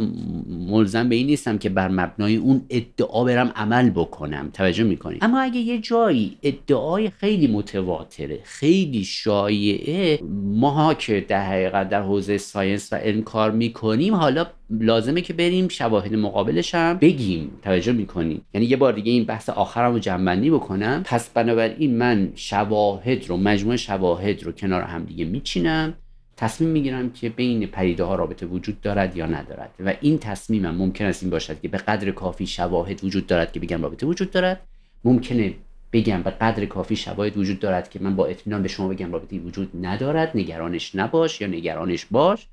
ملزم 0.48 1.08
به 1.08 1.14
این 1.14 1.26
نیستم 1.26 1.58
که 1.58 1.68
بر 1.68 1.88
مبنای 1.88 2.36
اون 2.36 2.64
ادعا 2.70 3.24
برم 3.24 3.52
عمل 3.56 3.90
بکنم. 3.90 4.50
توجه 4.52 4.84
می‌کنید 4.84 5.24
اما 5.24 5.40
اگه 5.40 5.58
یه 5.58 5.78
جایی 5.78 6.36
ادعای 6.42 7.10
خیلی 7.10 7.46
متواتره 7.46 8.40
خیلی 8.44 9.04
شایعه 9.04 10.20
ماها 10.44 10.94
که 10.94 11.24
در 11.28 11.46
حقیقت 11.46 11.88
در 11.88 12.02
حوزه 12.02 12.38
ساینس 12.38 12.92
و 12.92 12.96
علم 12.96 13.22
کار 13.22 13.50
می‌کنیم 13.50 14.14
حالا 14.14 14.46
لازمه 14.70 15.20
که 15.20 15.32
بریم 15.32 15.68
شواهد 15.68 16.14
مقابلش 16.14 16.74
هم 16.74 16.98
بگیم. 16.98 17.50
توجه 17.62 17.75
می‌کنیم 17.92 18.42
یعنی 18.54 18.66
یه 18.66 18.76
بار 18.76 18.92
دیگه 18.92 19.12
این 19.12 19.24
بحث 19.24 19.48
آخرم 19.48 19.92
رو 19.92 19.98
جنبندی 19.98 20.50
بکنم. 20.50 21.02
پس 21.04 21.28
بنابراین 21.28 21.96
من 21.96 22.32
شواهد 22.34 23.26
رو 23.28 23.36
مجموعه 23.36 23.76
شواهد 23.76 24.42
رو 24.42 24.52
کنار 24.52 24.82
هم 24.82 25.04
دیگه 25.04 25.24
میچینم. 25.24 25.94
تصمیم 26.36 26.70
می‌گیرم 26.70 27.12
که 27.12 27.28
بین 27.28 27.66
پدیده 27.66 28.04
ها 28.04 28.14
رابطه 28.14 28.46
وجود 28.46 28.80
دارد 28.80 29.16
یا 29.16 29.26
ندارد. 29.26 29.70
و 29.84 29.94
این 30.00 30.18
تصمیمم 30.18 30.74
ممکن 30.74 31.04
است 31.04 31.22
این 31.22 31.30
باشد 31.30 31.60
که 31.60 31.68
به 31.68 31.78
قدر 31.78 32.10
کافی 32.10 32.46
شواهد 32.46 33.04
وجود 33.04 33.26
دارد 33.26 33.52
که 33.52 33.60
بگم 33.60 33.82
رابطه 33.82 34.06
وجود 34.06 34.30
دارد. 34.30 34.60
ممکنه 35.04 35.54
بگم 35.92 36.22
به 36.22 36.30
قدر 36.30 36.64
کافی 36.64 36.96
شواهد 36.96 37.36
وجود 37.36 37.60
دارد 37.60 37.90
که 37.90 37.98
من 38.02 38.16
با 38.16 38.26
اطمینان 38.26 38.62
به 38.62 38.68
شما 38.68 38.88
بگم 38.88 39.12
رابطه 39.12 39.38
وجود 39.38 39.70
ندارد 39.86 40.30
نگرانش 40.34 40.94
نباش 40.94 41.40
یا 41.40 41.46
نگرانش 41.46 42.06
باش. 42.10 42.46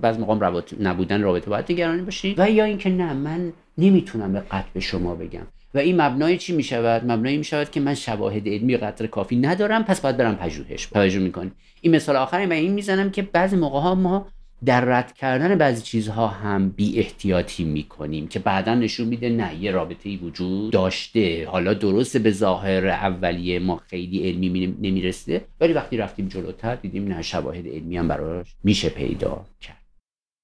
بعض 0.00 0.18
مقام 0.18 0.62
نبودن 0.80 1.22
رابطه 1.22 1.50
باید 1.50 1.72
نگرانی 1.72 2.02
باشی. 2.02 2.34
و 2.38 2.50
یا 2.50 2.64
اینکه 2.64 2.90
نه 2.90 3.12
من 3.12 3.52
نمی‌تونم 3.78 4.32
به 4.32 4.40
قطع 4.40 4.80
شما 4.80 5.14
بگم. 5.14 5.46
و 5.74 5.78
این 5.78 6.00
مبنای 6.00 6.38
چی 6.38 6.56
می 6.56 6.62
شود 6.62 7.10
مبنایی 7.10 7.38
می 7.38 7.44
شود 7.44 7.70
که 7.70 7.80
من 7.80 7.94
شواهد 7.94 8.48
علمی 8.48 8.76
قدر 8.76 9.06
کافی 9.06 9.36
ندارم 9.36 9.84
پس 9.84 10.00
باید 10.00 10.16
برم 10.16 10.36
پژوهش 10.36 10.86
توجه 10.86 11.18
می‌کنی؟ 11.18 11.52
این 11.80 11.96
مثال 11.96 12.16
آخری 12.16 12.46
من 12.46 12.52
این 12.52 12.72
می‌زنم 12.72 13.10
که 13.10 13.22
بعضی 13.22 13.56
موقع 13.56 13.80
ها 13.80 13.94
ما 13.94 14.26
در 14.64 14.84
رد 14.84 15.12
کردن 15.12 15.54
بعضی 15.54 15.82
چیزها 15.82 16.26
هم 16.26 16.68
بی 16.70 16.98
احتیاطی 16.98 17.64
می‌کنیم 17.64 18.28
که 18.28 18.38
بعدا 18.38 18.74
نشون 18.74 19.08
میده 19.08 19.28
نه 19.28 19.62
یه 19.62 19.70
رابطه 19.70 20.08
ای 20.08 20.16
وجود 20.16 20.72
داشته. 20.72 21.46
حالا 21.48 21.74
درسته 21.74 22.18
به 22.18 22.30
ظاهر 22.30 22.86
اولیه 22.86 23.58
ما 23.58 23.76
خیلی 23.76 24.28
علمی 24.28 24.76
نمی‌رسه 24.80 25.44
ولی 25.60 25.72
وقتی 25.72 25.96
رفتیم 25.96 26.28
جلوتر 26.28 26.74
دیدیم 26.74 27.08
نه 27.08 27.22
شواهد 27.22 27.66
علمی 27.68 27.96
هم 27.96 28.08
براش 28.08 28.46
میشه 28.64 28.88
پیدا 28.88 29.44
کرد. 29.60 29.85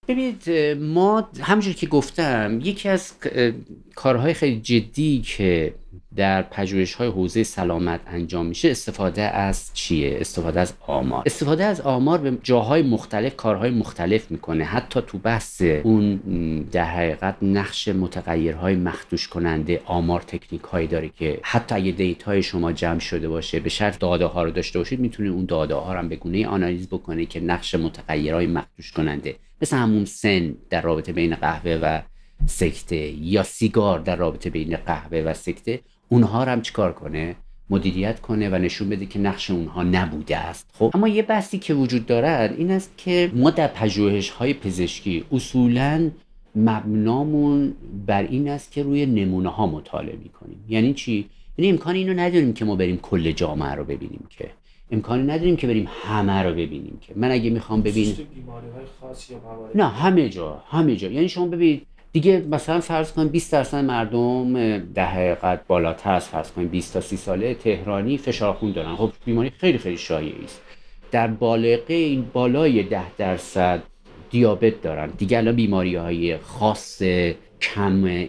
ببینید 0.09 0.51
ما 0.81 1.29
همجور 1.41 1.73
که 1.75 1.87
گفتم 1.87 2.59
یکی 2.63 2.89
از 2.89 3.13
کارهای 3.95 4.35
خیلی 4.35 4.61
جدی 4.61 5.21
که 5.21 5.75
در 6.17 6.43
پژوهش 6.43 6.95
های 6.95 7.09
حوزه 7.09 7.43
سلامت 7.43 8.01
انجام 8.07 8.47
میشه 8.47 8.71
استفاده 8.71 9.23
از 9.23 9.71
چیه؟ 9.75 10.17
استفاده 10.21 10.61
از 10.61 10.75
آمار. 10.87 11.23
استفاده 11.27 11.65
از 11.65 11.81
آمار 11.81 12.19
به 12.19 12.39
جاهای 12.43 12.83
مختلف 12.83 13.37
کارهای 13.37 13.71
مختلف 13.71 14.31
می‌کنه. 14.31 14.65
حتی 14.65 15.01
تو 15.07 15.19
بحث 15.19 15.63
اون 15.63 16.17
در 16.73 16.85
حقیقت 16.85 17.37
نقش 17.43 17.89
متغیرهای 17.89 18.75
مخدوش 18.75 19.29
کننده 19.29 19.81
آمار 19.85 20.21
تکنیک 20.21 20.63
هایی 20.63 20.87
داره 20.87 21.09
که 21.09 21.41
حتی 21.43 21.75
اگه 21.75 21.93
دیت 21.93 22.41
شما 22.41 22.73
جمع 22.73 22.99
شده 22.99 23.29
باشه 23.29 23.61
به 23.61 23.69
شرط 23.69 23.99
داده 23.99 24.27
ها 24.27 24.43
رو 24.43 24.51
داشته 24.51 24.79
باشید 24.79 25.01
می‌تونید 25.01 25.33
اون 25.33 25.45
داده 25.45 25.75
ها 25.75 25.95
رو 25.95 26.09
به 26.09 26.17
گونه 26.17 26.47
آنالیز 26.47 26.89
بکنه 26.89 27.27
که 27.27 27.41
نقش 27.41 27.75
متغیرهای 27.75 28.47
مخدوش 28.47 28.93
کننده. 28.93 29.37
مثل 29.63 29.77
همون 29.77 30.05
سن 30.05 30.55
در 30.71 30.81
رابطه 30.81 31.13
بین 31.13 31.35
قهوه 31.35 31.79
و 31.83 32.03
سکته 32.47 32.97
یا 32.97 33.43
سیگار 33.43 33.99
در 33.99 34.17
رابطه 34.17 34.51
بین 34.51 34.77
قهوه 34.77 35.19
و 35.19 35.35
سکته 35.35 35.81
اونها 36.09 36.45
رو 36.45 36.51
هم 36.51 36.63
چیکار 36.63 36.93
کنه؟ 36.93 37.37
مدیریت 37.71 38.21
کنه 38.21 38.49
و 38.49 38.55
نشون 38.55 38.89
بده 38.89 39.07
که 39.07 39.19
نقش 39.19 39.51
اونها 39.51 39.83
نبوده 39.83 40.37
است. 40.37 40.71
خب 40.73 40.91
اما 40.95 41.09
یه 41.09 41.23
بحثی 41.23 41.59
که 41.59 41.75
وجود 41.75 42.07
دارد 42.07 42.55
این 42.59 42.71
است 42.71 42.93
که 42.97 43.31
ما 43.35 43.51
در 43.51 43.67
پژوهش 43.67 44.31
های 44.31 44.55
پزشکی 44.55 45.25
اصولا 45.33 46.11
مبنامون 46.57 47.75
بر 48.07 48.23
این 48.23 48.49
است 48.49 48.73
که 48.73 48.83
روی 48.83 49.07
نمونه 49.07 49.49
ها 49.49 49.67
مطالعه 49.67 50.17
می‌کنیم. 50.17 50.65
یعنی 50.69 50.95
چی؟ 50.95 51.29
یعنی 51.59 51.71
امکان 51.71 51.95
اینو 51.95 52.13
نداریم 52.13 52.53
که 52.53 52.65
ما 52.65 52.77
بریم 52.77 52.97
کل 52.97 53.33
جامعه 53.33 53.75
رو 53.75 53.85
ببینیم 53.85 54.27
که. 54.31 54.51
امکانی 54.91 55.23
نداریم 55.23 55.57
که 55.57 55.67
بریم 55.67 55.89
همه 56.03 56.43
رو 56.43 56.51
ببینیم 56.51 56.99
که. 57.01 57.13
من 57.17 57.31
اگه 57.31 57.51
می‌خوام 57.51 57.83
ببینم 57.83 58.15
نه 59.75 59.85
همه 59.85 60.29
جا 60.29 60.63
همه 60.69 60.97
جا. 60.97 61.11
یعنی 61.11 61.29
شما 61.29 61.47
ببینید 61.47 61.87
دیگه 62.13 62.45
مثلا 62.51 62.81
فرض 62.81 63.13
کنیم 63.13 63.29
20 63.29 63.53
درصد 63.53 63.85
مردم 63.85 64.79
در 64.79 65.07
حقیقت 65.07 65.67
بالاتر 65.67 66.13
از 66.13 66.29
فرض 66.29 66.53
کنیم 66.53 66.69
20 66.69 66.93
تا 66.93 67.01
30 67.01 67.17
ساله 67.17 67.55
تهرانی 67.55 68.19
فشار 68.19 68.55
خون 68.55 68.73
دارن. 68.73 68.97
خب 68.97 69.13
بیماری 69.25 69.51
خیلی 69.51 69.79
خیلی 69.79 69.97
شایعی 69.97 70.45
است. 70.45 70.63
در 71.11 71.27
بالغه 71.27 71.95
این 71.95 72.27
بالای 72.33 72.83
10 72.83 73.17
درصد 73.17 73.83
دیابت 74.31 74.83
دارن. 74.83 75.11
دیگه 75.19 75.39
الان 75.39 75.57
بیماری 75.57 75.97
های 75.97 76.37
خاص 76.37 77.03
کم 77.61 78.27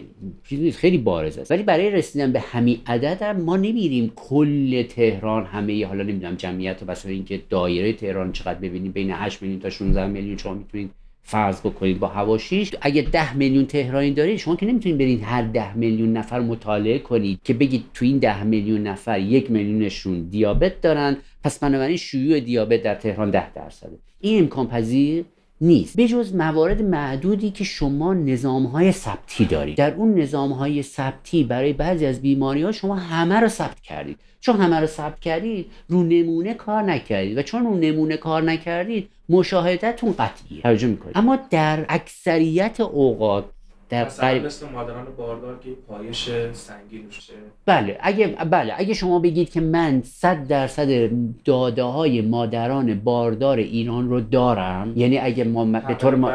خیلی 0.74 0.98
بارز 0.98 1.38
است. 1.38 1.50
ولی 1.50 1.62
برای 1.62 1.90
رسیدن 1.90 2.32
به 2.32 2.40
همین 2.40 2.78
عدد 2.86 3.24
ما 3.24 3.56
نمیریم 3.56 4.12
کل 4.16 4.82
تهران 4.82 5.44
همه 5.44 5.86
حالا 5.86 6.02
نمی‌دونم 6.02 6.34
جمعیت 6.34 6.82
و 6.82 6.86
بس 6.86 7.06
اینکه 7.06 7.42
دایره 7.50 7.92
تهران 7.92 8.32
چقدر 8.32 8.58
ببینیم 8.58 8.92
بین 8.92 9.10
8 9.10 9.42
میلیون 9.42 9.60
تا 9.60 9.70
16 9.70 10.06
میلیون 10.06 10.36
شما 10.36 10.54
می‌تونید 10.54 10.90
فرض 11.26 11.60
بکنید 11.60 11.98
با 11.98 12.08
هواشیش 12.08 12.70
اگه 12.80 13.02
ده 13.02 13.36
میلیون 13.36 13.66
تهرانی 13.66 14.10
دارید 14.10 14.36
شما 14.36 14.56
که 14.56 14.66
نمی‌تونید 14.66 14.98
برید 14.98 15.22
هر 15.22 15.42
ده 15.42 15.76
میلیون 15.76 16.12
نفر 16.12 16.40
مطالعه 16.40 16.98
کنید 16.98 17.40
که 17.44 17.54
بگید 17.54 17.84
تو 17.94 18.04
این 18.04 18.18
ده 18.18 18.42
میلیون 18.42 18.82
نفر 18.82 19.20
یک 19.20 19.50
میلیونشون 19.50 20.28
دیابت 20.28 20.80
دارن 20.80 21.16
پس 21.44 21.58
بنابراین 21.58 21.96
شیوع 21.96 22.40
دیابت 22.40 22.82
در 22.82 22.94
تهران 22.94 23.30
ده 23.30 23.52
درصده. 23.52 23.98
این 24.20 24.38
امکان 24.38 24.68
پذیر 24.68 25.24
نیست. 25.64 25.96
بجز 25.96 26.34
موارد 26.34 26.82
معدودی 26.82 27.50
که 27.50 27.64
شما 27.64 28.14
نظام 28.14 28.66
های 28.66 28.92
ثبتی 28.92 29.44
دارید. 29.44 29.76
در 29.76 29.94
اون 29.94 30.14
نظام 30.14 30.52
های 30.52 30.82
ثبتی 30.82 31.44
برای 31.44 31.72
بعضی 31.72 32.06
از 32.06 32.22
بیماری 32.22 32.62
ها 32.62 32.72
شما 32.72 32.94
همه 32.96 33.40
رو 33.40 33.48
ثبت 33.48 33.80
کردید. 33.80 34.18
چون 34.40 34.56
همه 34.56 34.80
رو 34.80 34.86
ثبت 34.86 35.20
کردید 35.20 35.66
رو 35.88 36.02
نمونه 36.02 36.54
کار 36.54 36.82
نکردید. 36.82 37.38
و 37.38 37.42
چون 37.42 37.64
رو 37.64 37.76
نمونه 37.76 38.16
کار 38.16 38.42
نکردید 38.42 39.08
مشاهدتون 39.28 40.12
قطعیه. 40.12 40.62
توجه 40.62 40.86
می‌کنید. 40.86 41.18
اما 41.18 41.38
در 41.50 41.86
اکثریت 41.88 42.80
اوقات 42.80 43.44
در 43.94 44.04
قریب 44.04 44.46
مثل 44.46 44.66
مادران 44.68 45.06
باردار 45.16 45.58
که 45.58 45.70
پایش 45.88 46.30
سنگین 46.52 47.06
میشه. 47.06 47.32
بله 47.66 47.98
اگه 48.00 48.26
بله 48.26 48.74
اگه 48.76 48.94
شما 48.94 49.18
بگید 49.18 49.50
که 49.50 49.60
من 49.60 50.02
100 50.02 50.46
درصد 50.46 51.10
داده 51.44 51.82
های 51.82 52.20
مادران 52.20 53.00
باردار 53.00 53.58
ایران 53.58 54.08
رو 54.08 54.20
دارم 54.20 54.92
یعنی 54.96 55.18
اگه 55.18 55.44
ما 55.44 55.64
به 55.64 55.94
طور 55.94 56.14
ما 56.14 56.32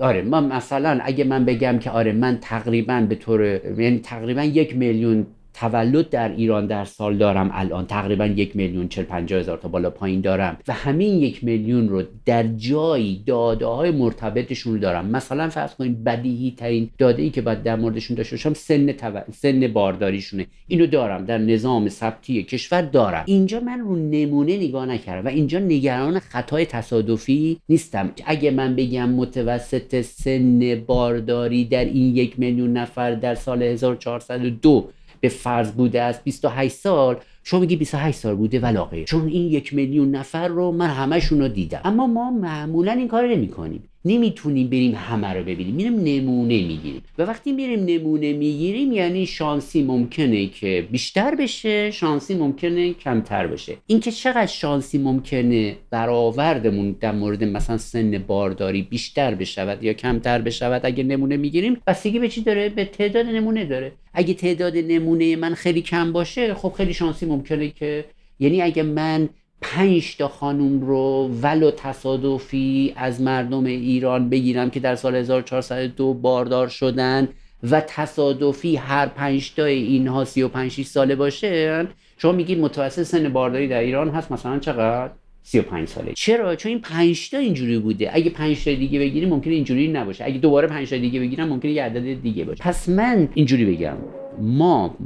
آره 0.00 0.22
ما 0.22 0.40
مثلا 0.40 0.98
اگه 1.02 1.24
من 1.24 1.44
بگم 1.44 1.78
که 1.78 1.90
آره 1.90 2.12
من 2.12 2.38
تقریبا 2.40 3.06
به 3.08 3.14
طور 3.14 3.44
یعنی 3.80 3.98
تقریبا 3.98 4.42
یک 4.42 4.76
میلیون 4.76 5.26
تولد 5.60 6.10
در 6.10 6.28
ایران 6.28 6.66
در 6.66 6.84
سال 6.84 7.16
دارم 7.16 7.50
الان. 7.52 7.86
تقریبا 7.86 8.26
یک 8.26 8.56
میلیون 8.56 8.88
چل 8.88 9.02
پنجاه 9.02 9.40
هزار 9.40 9.58
تا 9.58 9.68
بالا 9.68 9.90
پایین 9.90 10.20
دارم. 10.20 10.58
و 10.68 10.72
همین 10.72 11.18
یک 11.18 11.44
میلیون 11.44 11.88
رو 11.88 12.02
در 12.26 12.42
جایی 12.42 13.22
داده 13.26 13.66
های 13.66 13.90
مرتبطشون 13.90 14.72
رو 14.72 14.78
دارم. 14.78 15.06
مثلا 15.06 15.48
فرض 15.48 15.74
کنید 15.74 16.04
بدیهی 16.04 16.54
ترین 16.56 16.90
داده 16.98 17.22
ای 17.22 17.30
که 17.30 17.42
باید 17.42 17.62
در 17.62 17.76
موردشون 17.76 18.16
داشته 18.16 18.36
باشم 18.36 18.54
سن, 18.54 18.94
سن 19.32 19.66
بارداریشونه. 19.66 20.46
اینو 20.68 20.86
دارم. 20.86 21.24
در 21.24 21.38
نظام 21.38 21.88
ثبتی 21.88 22.42
کشور 22.42 22.82
دارم. 22.82 23.24
اینجا 23.26 23.60
من 23.60 23.80
رو 23.80 23.96
نمونه 23.96 24.56
نگاه 24.56 24.86
نکردم 24.86 25.26
و 25.26 25.28
اینجا 25.28 25.58
نگران 25.58 26.18
خطای 26.18 26.66
تصادفی 26.66 27.60
نیستم. 27.68 28.12
اگه 28.26 28.50
من 28.50 28.76
بگم 28.76 29.08
متوسط 29.08 30.00
سن 30.00 30.82
بارداری 30.86 31.64
در 31.64 31.84
این 31.84 32.16
یک 32.16 32.38
میلیون 32.38 32.72
نفر 32.72 33.14
در 33.14 33.34
سال 33.34 33.62
1402 33.62 34.88
به 35.20 35.28
فرض 35.28 35.72
بوده 35.72 36.02
از 36.02 36.20
28 36.24 36.74
سال 36.74 37.16
شما 37.44 37.60
میگی 37.60 37.76
28 37.76 38.18
سال 38.18 38.34
بوده؟ 38.34 38.60
ولاقه 38.60 39.04
چون 39.04 39.26
این 39.28 39.46
یک 39.46 39.74
میلیون 39.74 40.10
نفر 40.10 40.48
رو 40.48 40.72
من 40.72 40.88
همشون 40.88 41.40
رو 41.40 41.48
دیدم. 41.48 41.80
اما 41.84 42.06
ما 42.06 42.30
معمولا 42.30 42.92
این 42.92 43.08
کار 43.08 43.26
نمی 43.26 43.48
کنیم 43.48 43.82
نمی‌تونیم 44.04 44.68
بریم 44.68 44.94
همه 44.94 45.32
رو 45.32 45.44
ببینیم. 45.44 45.74
میریم 45.74 45.94
نمونه 45.94 46.66
می‌گیریم. 46.66 47.02
و 47.18 47.22
وقتی 47.22 47.52
میریم 47.52 47.84
نمونه 47.84 48.32
می‌گیریم 48.32 48.92
یعنی 48.92 49.26
شانسی 49.26 49.82
ممکنه 49.82 50.46
که 50.46 50.88
بیشتر 50.90 51.34
بشه 51.34 51.90
شانسی 51.90 52.34
ممکنه 52.34 52.92
کمتر 52.94 53.46
بشه. 53.46 53.76
اینکه 53.86 54.10
چقدر 54.10 54.46
شانسی 54.46 54.98
ممکنه 54.98 55.76
برآوردمون 55.90 56.96
در 57.00 57.12
مورد 57.12 57.44
مثلا 57.44 57.78
سن 57.78 58.24
بارداری 58.26 58.82
بیشتر 58.82 59.34
بشود 59.34 59.84
یا 59.84 59.92
کمتر 59.92 60.38
بشود 60.42 60.80
اگه 60.84 61.04
نمونه 61.04 61.36
می‌گیریم 61.36 61.80
بستگی 61.86 62.18
به 62.18 62.28
چی 62.28 62.42
داره؟ 62.42 62.68
به 62.68 62.84
تعداد 62.84 63.26
نمونه 63.26 63.64
داره. 63.64 63.92
اگه 64.14 64.34
تعداد 64.34 64.76
نمونه 64.76 65.36
من 65.36 65.54
خیلی 65.54 65.82
کم 65.82 66.12
باشه 66.12 66.54
خب 66.54 66.72
خیلی 66.76 66.94
شانسی 66.94 67.26
ممکنه 67.26 67.70
که 67.70 68.04
یعنی 68.38 68.62
اگه 68.62 68.82
من 68.82 69.28
پنج 69.60 70.16
تا 70.16 70.28
خانوم 70.28 70.80
رو 70.80 71.30
ولو 71.42 71.70
تصادفی 71.70 72.92
از 72.96 73.20
مردم 73.20 73.64
ایران 73.64 74.30
بگیرم 74.30 74.70
که 74.70 74.80
در 74.80 74.94
سال 74.94 75.14
1402 75.14 76.14
باردار 76.14 76.68
شدن 76.68 77.28
و 77.70 77.80
تصادفی 77.80 78.76
هر 78.76 79.06
پنج 79.06 79.54
تا 79.54 79.64
اینها 79.64 80.24
35 80.24 80.82
ساله 80.82 81.14
باشه 81.14 81.86
شما 82.18 82.32
میگید 82.32 82.58
متوسط 82.58 83.02
سن 83.02 83.28
بارداری 83.28 83.68
در 83.68 83.80
ایران 83.80 84.10
هست 84.10 84.32
مثلا 84.32 84.58
چقدر؟ 84.58 85.10
35 85.42 85.88
ساله. 85.88 86.12
چرا؟ 86.12 86.56
چون 86.56 86.70
این 86.70 86.80
5 86.80 87.30
تا 87.30 87.38
اینجوری 87.38 87.78
بوده. 87.78 88.10
اگه 88.12 88.30
5 88.30 88.64
تا 88.64 88.74
دیگه 88.74 88.98
بگیریم 88.98 89.28
ممکنه 89.28 89.54
اینجوری 89.54 89.88
نباشه. 89.88 90.24
اگه 90.24 90.38
دوباره 90.38 90.68
5 90.68 90.90
تا 90.90 90.96
دیگه 90.96 91.20
بگیرم 91.20 91.48
ممکنه 91.48 91.72
یه 91.72 91.82
عدد 91.82 92.22
دیگه 92.22 92.44
باشه. 92.44 92.64
پس 92.64 92.88
من 92.88 93.28
اینجوری 93.34 93.64
بگم. 93.64 93.96
ما 94.40 94.96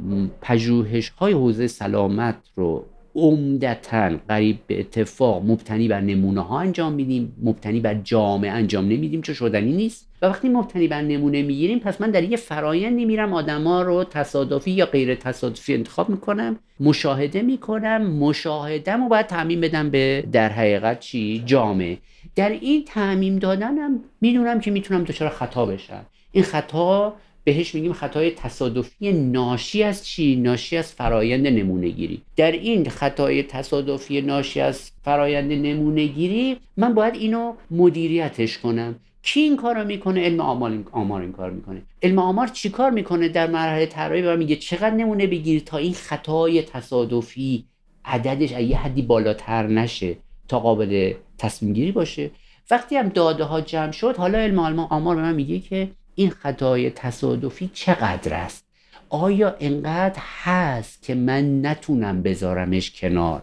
پژوهش 0.41 1.09
های 1.09 1.33
حوزه 1.33 1.67
سلامت 1.67 2.35
رو 2.55 2.85
عمدتا 3.15 4.11
قریب 4.29 4.59
به 4.67 4.79
اتفاق 4.79 5.43
مبتنی 5.45 5.87
بر 5.87 6.01
نمونه 6.01 6.41
ها 6.41 6.59
انجام 6.59 6.93
میدیم 6.93 7.35
مبتنی 7.43 7.79
بر 7.79 7.93
جامعه 7.93 8.51
انجام 8.51 8.85
نمیدیم 8.85 9.21
چه 9.21 9.33
شدنی 9.33 9.71
نیست. 9.71 10.09
و 10.21 10.25
وقتی 10.25 10.49
مبتنی 10.49 10.87
بر 10.87 11.01
نمونه 11.01 11.41
می‌گیریم 11.41 11.79
پس 11.79 12.01
من 12.01 12.11
در 12.11 12.23
یه 12.23 12.37
فرایندی 12.37 13.05
میرم 13.05 13.33
آدما 13.33 13.81
رو 13.81 14.03
تصادفی 14.03 14.71
یا 14.71 14.85
غیر 14.85 15.15
تصادفی 15.15 15.73
انتخاب 15.73 16.09
می‌کنم 16.09 16.59
مشاهده 16.79 17.41
می‌کنم 17.41 18.01
مشاهدم 18.01 19.03
رو 19.03 19.09
باید 19.09 19.27
تعمین 19.27 19.61
بدم 19.61 19.89
به 19.89 20.23
در 20.31 20.49
حقیقت 20.49 20.99
چی؟ 20.99 21.43
جامعه. 21.45 21.97
در 22.35 22.49
این 22.49 22.85
تعمیم 22.85 23.39
دادنم 23.39 23.99
می‌دونم 24.21 24.59
که 24.59 24.71
می‌تونم 24.71 25.03
دچار 25.03 25.29
خطا 25.29 25.65
بشم. 25.65 26.05
این 26.31 26.43
خطا 26.43 27.13
بهش 27.43 27.75
میگیم 27.75 27.93
خطای 27.93 28.31
تصادفی 28.31 29.11
ناشی 29.11 29.83
از 29.83 30.05
چی؟ 30.05 30.35
ناشی 30.35 30.77
از 30.77 30.93
فرایند 30.93 31.47
نمونه 31.47 31.89
گیری 31.89 32.21
در 32.35 32.51
این 32.51 32.89
خطای 32.89 33.43
تصادفی 33.43 34.21
ناشی 34.21 34.59
از 34.59 34.91
فرایند 35.03 35.51
نمونه 35.51 36.05
گیری 36.05 36.57
من 36.77 36.93
باید 36.93 37.15
اینو 37.15 37.53
مدیریتش 37.71 38.57
کنم. 38.57 38.95
کی 39.23 39.39
این 39.39 39.57
کارو 39.57 39.83
می‌کنه؟ 39.83 40.21
علم 40.21 40.39
آمار 40.39 40.83
آمار 40.91 41.21
این 41.21 41.31
کار 41.31 41.51
می‌کنه. 41.51 41.81
علم 42.03 42.19
آمار 42.19 42.47
چی 42.47 42.69
کار 42.69 42.91
می‌کنه؟ 42.91 43.29
در 43.29 43.47
مرحله 43.47 43.85
طراحی 43.85 44.21
و 44.21 44.37
میگه 44.37 44.55
چقدر 44.55 44.95
نمونه 44.95 45.27
بگیر 45.27 45.59
تا 45.59 45.77
این 45.77 45.93
خطای 45.93 46.61
تصادفی 46.61 47.65
عددش 48.05 48.51
یه 48.51 48.77
حدی 48.77 49.01
بالاتر 49.01 49.67
نشه 49.67 50.17
تا 50.47 50.59
قابل 50.59 51.13
تصمیم 51.37 51.73
گیری 51.73 51.91
باشه. 51.91 52.31
وقتی 52.71 52.95
هم 52.95 53.09
داده 53.09 53.43
ها 53.43 53.61
جمع 53.61 53.91
شد 53.91 54.15
حالا 54.17 54.37
علم 54.37 54.79
آمار 54.79 55.15
به 55.15 55.21
من 55.21 55.35
میگه 55.35 55.59
که 55.59 55.87
این 56.15 56.29
خطای 56.29 56.89
تصادفی 56.89 57.69
چقدر 57.73 58.33
است؟ 58.33 58.65
آیا 59.09 59.55
انقدر 59.59 60.21
هست 60.43 61.03
که 61.03 61.15
من 61.15 61.65
نتونم 61.65 62.21
بذارمش 62.21 62.91
کنار 62.91 63.41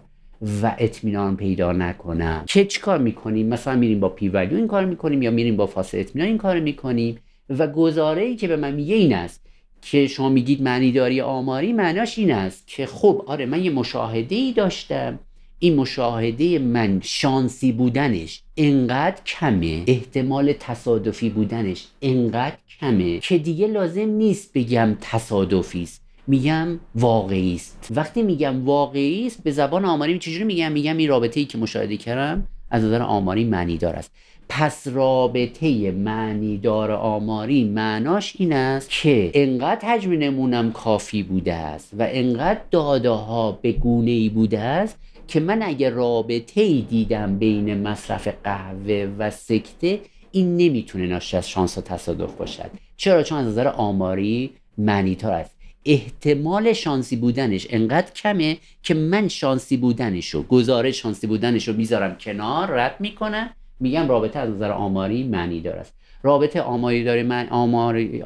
و 0.62 0.76
اطمینان 0.78 1.36
پیدا 1.36 1.72
نکنم؟ 1.72 2.44
چه 2.46 2.64
کار 2.64 2.98
می‌کنیم؟ 2.98 3.46
مثلا 3.46 3.76
میریم 3.76 4.00
با 4.00 4.08
پی 4.08 4.28
ولیو 4.28 4.56
این 4.56 4.68
کار 4.68 4.84
می‌کنیم 4.84 5.22
یا 5.22 5.30
میریم 5.30 5.56
با 5.56 5.66
فاصله 5.66 6.00
اطمینان 6.00 6.28
این 6.28 6.38
کار 6.38 6.60
می‌کنیم؟ 6.60 7.18
و 7.58 7.66
گزاره 7.66 8.22
ای 8.22 8.36
که 8.36 8.48
به 8.48 8.56
من 8.56 8.74
میگه 8.74 8.94
این 8.94 9.14
است 9.14 9.46
که 9.82 10.06
شما 10.06 10.28
میگید 10.28 10.62
معنیداری 10.62 11.20
آماری 11.20 11.72
معناش 11.72 12.18
این 12.18 12.32
است 12.32 12.66
که 12.66 12.86
خب 12.86 13.24
آره 13.26 13.46
من 13.46 13.64
یه 13.64 13.70
مشاهده 13.70 14.34
ای 14.34 14.52
داشتم 14.52 15.18
این 15.62 15.76
مشاهده 15.76 16.58
من 16.58 17.00
شانسی 17.02 17.72
بودنش 17.72 18.42
انقدر 18.56 19.22
کمه 19.26 19.84
احتمال 19.86 20.52
تصادفی 20.52 21.30
بودنش 21.30 21.86
انقدر 22.02 22.56
کمه 22.80 23.18
که 23.18 23.38
دیگه 23.38 23.66
لازم 23.66 24.08
نیست 24.08 24.52
بگم 24.54 24.96
تصادفی 25.00 25.82
است. 25.82 26.02
میگم 26.26 26.80
واقعی 26.94 27.54
است. 27.54 27.88
وقتی 27.90 28.22
میگم 28.22 28.64
واقعی 28.64 29.26
است 29.26 29.42
به 29.42 29.50
زبان 29.50 29.84
آماری 29.84 30.18
چجوری 30.18 30.44
میگم؟ 30.44 30.72
میگم 30.72 30.96
این 30.96 31.08
رابطه 31.08 31.40
ای 31.40 31.46
که 31.46 31.58
مشاهده 31.58 31.96
کردم 31.96 32.46
از 32.70 32.84
نظر 32.84 33.02
آماری 33.02 33.44
معنی 33.44 33.78
دار 33.78 33.96
است. 33.96 34.12
پس 34.48 34.88
رابطه 34.88 35.90
معنیدار 35.90 36.90
آماری 36.92 37.64
معناش 37.64 38.34
این 38.38 38.52
است 38.52 38.90
که 38.90 39.30
انقدر 39.34 39.88
حجم 39.88 40.12
نمونم 40.12 40.72
کافی 40.72 41.22
بوده 41.22 41.54
است 41.54 41.90
و 41.98 42.06
انقدر 42.10 42.60
داده 42.70 43.10
ها 43.10 43.58
به 43.62 43.72
گونه 43.72 44.10
ای 44.10 44.28
بوده 44.28 44.58
است 44.58 44.98
که 45.30 45.40
من 45.40 45.62
اگر 45.62 45.90
رابطه 45.90 46.60
ای 46.60 46.80
دیدم 46.80 47.38
بین 47.38 47.88
مصرف 47.88 48.28
قهوه 48.44 49.10
و 49.18 49.30
سکته 49.30 50.00
این 50.32 50.56
نمی‌تونه 50.56 51.06
ناشی 51.06 51.36
از 51.36 51.48
شانس 51.48 51.78
و 51.78 51.80
تصادف 51.80 52.34
باشد. 52.34 52.70
چرا؟ 52.96 53.22
چون 53.22 53.38
از 53.38 53.46
نظر 53.46 53.68
آماری 53.68 54.50
معنیدار 54.78 55.32
است. 55.32 55.56
احتمال 55.84 56.72
شانسی 56.72 57.16
بودنش 57.16 57.66
انقدر 57.70 58.12
کمه 58.12 58.56
که 58.82 58.94
من 58.94 59.28
شانسی 59.28 59.76
بودنش 59.76 60.28
رو 60.28 60.42
گزارش 60.42 61.02
شانسی 61.02 61.26
بودنش 61.26 61.68
رو 61.68 61.74
می‌ذارم 61.74 62.16
کنار 62.20 62.70
رد 62.70 62.96
می‌کنم. 63.00 63.50
میگم 63.80 64.08
رابطه 64.08 64.38
از 64.38 64.50
نظر 64.50 64.70
آماری 64.70 65.24
معنی 65.24 65.60
دار 65.60 65.76
است. 65.76 65.94
رابطه 66.22 66.60
آماری 66.60 67.04
داره 67.04 67.22
من 67.22 67.48
آماری 67.48 68.18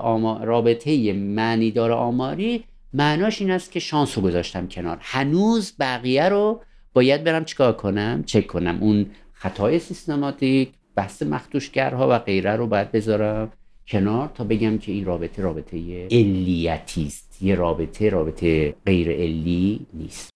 رابطه 0.43 1.12
معنی 1.12 1.71
داره 1.71 1.95
آماری 1.95 2.64
معناش 2.93 3.40
این 3.40 3.51
است 3.51 3.73
که 3.73 3.81
شانس 3.81 4.19
رو 4.19 4.25
گذاشتم 4.25 4.69
کنار. 4.69 4.99
هنوز 5.01 5.75
بقیه 5.81 6.29
رو 6.29 6.61
باید 6.95 7.25
برم 7.25 7.45
چیکار 7.45 7.73
کنم؟ 7.73 8.23
چک 8.27 8.47
کنم. 8.47 8.79
اون 8.81 9.07
خطای 9.33 9.79
سیستماتیک 9.79 10.69
بحث 10.97 11.23
مختوشگرها 11.23 12.09
و 12.11 12.19
غیره 12.19 12.57
رو 12.57 12.67
باید 12.67 12.93
بذارم 12.93 13.53
کنار 13.89 14.31
تا 14.35 14.45
بگم 14.45 14.79
که 14.79 14.93
این 14.93 15.05
رابطه 15.05 15.43
رابطه 15.43 16.07
علیتی 16.11 17.07
است 17.07 17.43
یه 17.43 17.55
رابطه 17.55 18.09
رابطه 18.09 18.75
غیر 18.87 19.11
علی 19.11 19.87
نیست. 19.95 20.31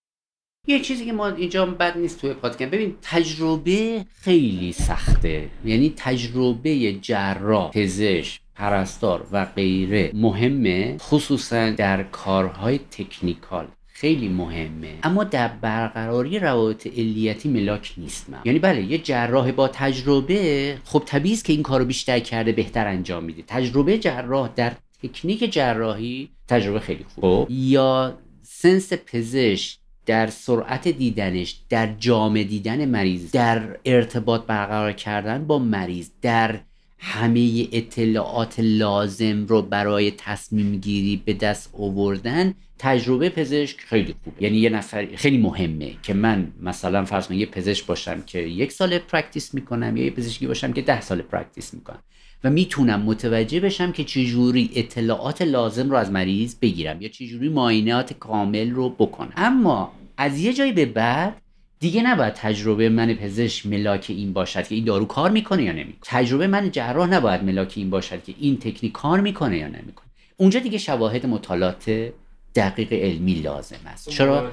یه 0.67 0.81
چیزی 0.81 1.05
که 1.05 1.13
ما 1.13 1.29
اینجا 1.29 1.67
بد 1.67 1.99
نیست 1.99 2.21
توی 2.21 2.35
پادکست. 2.35 2.71
ببین 2.71 2.97
تجربه 3.03 4.05
خیلی 4.13 4.73
سخته. 4.73 5.51
یعنی 5.65 5.95
تجربه 5.97 6.93
جراح 6.93 7.71
پزشک 7.71 8.41
پرستار 8.55 9.27
و 9.33 9.45
غیره 9.45 10.11
مهمه 10.15 10.97
خصوصا 10.99 11.71
در 11.71 12.03
کارهای 12.03 12.81
تکنیکال. 12.91 13.69
خیلی 14.01 14.29
مهمه. 14.29 14.95
اما 15.03 15.25
در 15.25 15.49
برقراری 15.49 16.39
روابط 16.39 16.87
علیتی 16.87 17.49
ملاک 17.49 17.95
نیست 17.97 18.31
من 18.31 18.39
یعنی 18.45 18.59
بله 18.59 18.83
یه 18.83 18.99
جراح 18.99 19.53
با 19.53 19.69
تجربه 19.69 20.79
خب 20.85 21.03
طبیعی 21.07 21.37
که 21.37 21.53
این 21.53 21.63
کارو 21.63 21.85
بیشتر 21.85 22.21
کرده 22.21 22.53
بهتر 22.53 22.87
انجام 22.87 23.25
میده. 23.25 23.43
تجربه 23.47 23.99
جراح 23.99 24.49
در 24.57 24.73
تکنیک 25.03 25.53
جراحی 25.53 26.29
تجربه 26.49 26.81
خیلی 26.81 27.05
خوب 27.05 27.25
خب. 27.25 27.47
یا 27.51 28.19
sense 28.43 28.93
پزشک 28.93 29.79
در 30.07 30.27
سرعت 30.27 30.89
دیدنش 30.89 31.61
در 31.69 31.95
جامع 31.99 32.43
دیدن 32.43 32.85
مریض 32.85 33.31
در 33.31 33.79
ارتباط 33.85 34.47
برقرار 34.47 34.93
کردن 34.93 35.45
با 35.45 35.59
مریض 35.59 36.11
در 36.23 36.61
همه 36.99 37.69
اطلاعات 37.73 38.61
لازم 38.61 39.47
رو 39.47 39.63
برای 39.63 40.11
تصمیم 40.11 40.77
گیری 40.77 41.23
به 41.25 41.33
دست 41.33 41.75
آوردن 41.79 42.55
تجربه 42.79 43.29
پزشک 43.29 43.81
خیلی 43.81 44.15
خوب. 44.25 44.43
یعنی 44.43 44.57
یه 44.57 44.71
نفر 44.71 45.09
خیلی 45.17 45.39
مهمه 45.39 45.93
که 46.03 46.15
من 46.15 46.53
مثلا 46.61 47.05
فرض 47.05 47.27
کنم 47.27 47.39
یه 47.39 47.47
پزشک 47.47 47.87
باشم 47.87 48.23
که 48.23 48.39
یک 48.39 48.73
سال 48.73 48.99
practice 48.99 49.55
می‌کنم 49.55 49.97
یا 49.97 50.05
یه 50.05 50.11
پزشکی 50.11 50.47
باشم 50.47 50.73
که 50.73 50.83
ده 50.83 51.01
سال 51.01 51.23
practice 51.23 51.75
می‌کنم 51.75 52.03
و 52.45 52.51
می‌تونم 52.51 53.03
متوجه 53.03 53.61
بشم 53.61 53.93
که 53.93 54.05
چجوری 54.05 54.71
اطلاعات 54.75 55.43
لازم 55.43 55.91
رو 55.91 55.97
از 55.97 56.11
مریض 56.11 56.55
بگیرم 56.55 57.03
یا 57.03 57.09
چجوری 57.09 57.49
معاینات 57.49 58.13
کامل 58.13 58.71
رو 58.71 58.91
بکنم. 58.91 59.33
اما 59.37 59.93
از 60.17 60.41
یه 60.41 60.53
جایی 60.53 60.73
به 60.73 60.87
بعد 60.87 61.43
دیگه 61.81 62.03
نباید 62.03 62.33
تجربه 62.33 62.89
من 62.89 63.15
پزشک 63.15 63.67
ملاک 63.67 64.07
این 64.09 64.33
باشد 64.33 64.69
که 64.69 64.75
این 64.75 64.85
دارو 64.85 65.05
کار 65.05 65.31
می‌کنه 65.31 65.63
یا 65.63 65.73
نمی‌کنه. 65.73 65.99
تجربه 66.03 66.47
من 66.47 66.71
جراح 66.71 67.09
نباید 67.09 67.43
ملاک 67.43 67.73
این 67.77 67.91
باشد 67.91 68.25
که 68.25 68.35
این 68.39 68.57
تکنیک 68.57 68.93
کار 68.93 69.21
می‌کنه 69.21 69.59
یا 69.59 69.69
نمی‌کنه. 69.69 70.09
اونجا 70.37 70.61
دیگه 70.61 70.79
شواهد 70.79 71.27
مطالعات 71.27 72.11
دقیق 72.55 72.93
علمی 72.93 73.35
لازم 73.35 73.77
است. 73.87 74.09
چرا؟ 74.09 74.53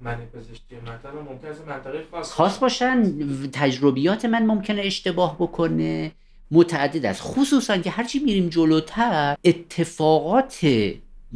من 0.00 0.16
پزشکی 0.34 0.76
ممکنه 1.28 1.52
خاص, 2.10 2.32
خاص 2.32 2.58
باشن 2.58 3.12
تجربیات 3.52 4.24
من 4.24 4.46
ممکنه 4.46 4.82
اشتباه 4.82 5.34
بکنه. 5.34 6.12
متعدد 6.50 7.06
است. 7.06 7.20
خصوصا 7.24 7.78
که 7.78 7.90
هرچی 7.90 8.18
میریم 8.18 8.48
جلوتر 8.48 9.36
اتفاقات 9.44 10.66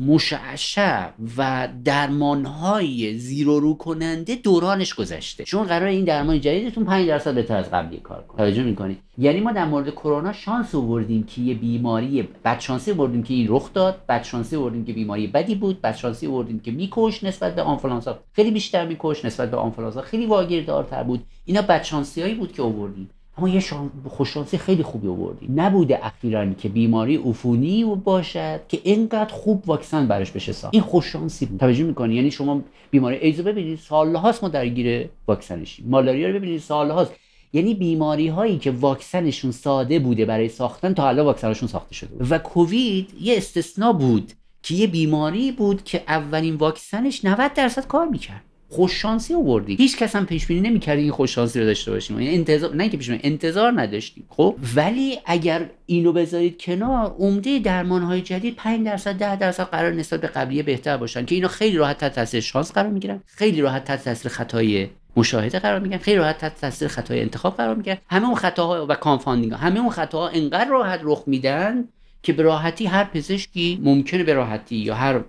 مشعشع 0.07 1.09
و 1.37 1.69
درمانهای 1.85 3.19
زیرو 3.19 3.61
رو 3.61 3.75
کننده 3.75 4.35
دورانش 4.35 4.95
گذشته. 4.95 5.45
چون 5.45 5.65
قرار 5.65 5.89
این 5.89 6.05
درمان 6.05 6.41
جدیدتون 6.41 6.85
5 6.85 7.09
درصد 7.09 7.35
بهتر 7.35 7.57
از 7.57 7.71
قبلی 7.71 7.97
کار 7.97 8.25
کنه. 8.29 8.39
توجه 8.39 8.63
می‌کنی؟ 8.63 8.97
یعنی 9.19 9.41
ما 9.41 9.53
در 9.53 9.65
مورد 9.65 9.91
کرونا 9.91 10.33
شانس 10.33 10.75
آوردیم 10.75 11.23
که 11.23 11.41
یه 11.41 11.55
بیماری 11.55 12.29
بدشانسی 12.45 12.93
آوردیم 12.93 13.23
که 13.23 13.35
این 13.35 13.47
رخ 13.49 13.73
داد 13.73 14.01
بدشانسی 14.09 14.57
آوردیم 14.57 14.85
که 14.85 14.93
بیماری 14.93 15.27
بدی 15.27 15.55
بود 15.55 15.81
بدشانسی 15.81 16.27
آوردیم 16.27 16.61
که 16.61 16.71
میکش 16.71 17.25
نسبت 17.25 17.55
به 17.55 17.63
آنفولانزا. 17.63 18.19
خیلی 18.33 18.51
بیشتر 18.51 18.87
میکش 18.87 19.25
نسبت 19.25 19.51
به 19.51 19.57
آنفولانزا. 19.57 20.01
خیلی 20.01 20.27
واگیردارتر 20.27 21.03
بود. 21.03 21.25
اینا 21.45 21.63
بدشانسی 21.63 22.35
بود 22.35 22.53
که 22.53 22.63
آوردیم. 22.63 23.11
اما 23.41 23.49
یه 23.49 23.63
خوششانسی 24.09 24.59
خیلی 24.59 24.83
خوبی 24.83 25.09
آوردیم 25.09 25.61
نبوده 25.61 26.07
اخیرا 26.07 26.53
که 26.53 26.69
بیماری 26.69 27.17
عفونی 27.17 27.85
باشد 27.85 28.61
که 28.69 28.81
اینقدر 28.85 29.35
خوب 29.35 29.69
واکسن 29.69 30.09
برش 30.09 30.31
بشه 30.31 30.53
ساخت. 30.53 30.75
این 30.75 30.83
خوششانسی 30.83 31.47
بود. 31.47 31.61
توجه 31.61 31.85
می‌کنی؟ 31.85 32.15
یعنی 32.15 32.31
شما 32.31 32.61
بیماری 32.91 33.17
ایدز 33.17 33.41
ببینید 33.41 33.79
سالهاست 33.79 34.43
ما 34.43 34.49
درگیر 34.49 35.09
واکسنشیم. 35.29 35.87
مالاریا 35.89 36.29
رو 36.29 36.35
ببینید 36.35 36.61
سالهاست. 36.61 37.13
یعنی 37.53 37.75
بیماری 37.75 38.29
هایی 38.29 38.59
که 38.59 38.71
واکسنشون 38.71 39.51
ساده 39.51 39.99
بوده 39.99 40.25
برای 40.25 40.49
ساختن 40.49 40.95
تا 40.95 41.03
حالا 41.03 41.25
واکسنشون 41.25 41.69
ساخته 41.69 41.95
شده 41.95 42.25
و 42.31 42.39
کووید 42.39 43.15
یه 43.21 43.37
استثنا 43.37 43.93
بود 43.93 44.33
که 44.63 44.75
یه 44.75 44.87
بیماری 44.87 45.53
بود 45.53 45.85
که 45.85 46.03
اولین 46.09 46.55
واکسنش 46.55 47.25
90 47.25 47.53
درصد 47.55 47.87
کار 47.87 48.07
می‌کرد. 48.07 48.43
خوش 48.71 48.93
شانسی 48.93 49.35
آوردیم 49.35 49.77
هیچ 49.77 49.97
کس 49.97 50.17
هم 50.17 50.27
پیش 50.27 50.47
بینی 50.47 50.69
نمی‌کرد 50.69 50.99
این 50.99 51.11
خوش 51.11 51.35
شانسی 51.35 51.61
رو 51.61 51.67
داشته 51.67 51.91
باشیم. 51.91 52.21
یعنی 52.21 52.35
انتظار 52.35 52.75
نه 52.75 52.89
که 52.89 52.97
پیش 52.97 53.11
انتظار 53.11 53.81
نداشتیم. 53.81 54.25
خب؟ 54.29 54.57
ولی 54.77 55.19
اگر 55.27 55.71
اینو 55.87 56.13
بذارید 56.13 56.63
کنار 56.63 57.17
عمده 57.19 57.59
درمان 57.59 58.03
های 58.03 58.21
جدید 58.21 58.57
5 58.57 58.87
درصد 58.87 59.19
10 59.19 59.37
درصد 59.37 59.65
قرار 59.65 59.93
نسبت 59.93 60.21
به 60.21 60.27
قبلیه 60.27 60.63
بهتر 60.63 60.97
باشن 60.97 61.25
که 61.25 61.35
اینا 61.35 61.49
خیلی 61.49 61.77
راحت 61.77 61.99
تحت 61.99 62.15
تاثیر 62.15 62.41
شانس 62.41 62.73
قرار 62.73 62.91
می‌گیرن. 62.91 63.21
خیلی 63.27 63.61
راحت 63.61 63.85
تحت 63.85 64.05
تاثیر 64.05 64.31
خطای 64.31 64.89
مشاهده 65.17 65.59
قرار 65.59 65.81
می‌گیرن. 65.81 66.01
خیلی 66.01 66.17
راحت 66.17 66.39
تحت 66.39 66.61
تاثیر 66.61 66.89
خطای 66.89 67.21
انتخاب 67.21 67.57
قرار 67.57 67.75
می‌گیرن. 67.75 67.97
همه 68.11 68.27
اون 68.27 68.35
خطاها 68.35 68.87
و 68.89 68.95
confounding 68.95 69.53
همه 69.53 69.81
اون 69.81 69.91
خطاها 69.91 70.29
انقدر 70.29 70.71
راحت 70.71 71.01
رخ 71.03 71.23
میدن 71.27 71.85
که 72.23 72.33
به 72.33 72.43
راحتی 72.43 72.87
هر 72.87 73.05
پزشکی 73.05 73.81
ممکنه 73.83 74.25
به 74.25 74.35
راحتی 74.35 74.77
یا 74.77 74.95
هر 74.95 75.21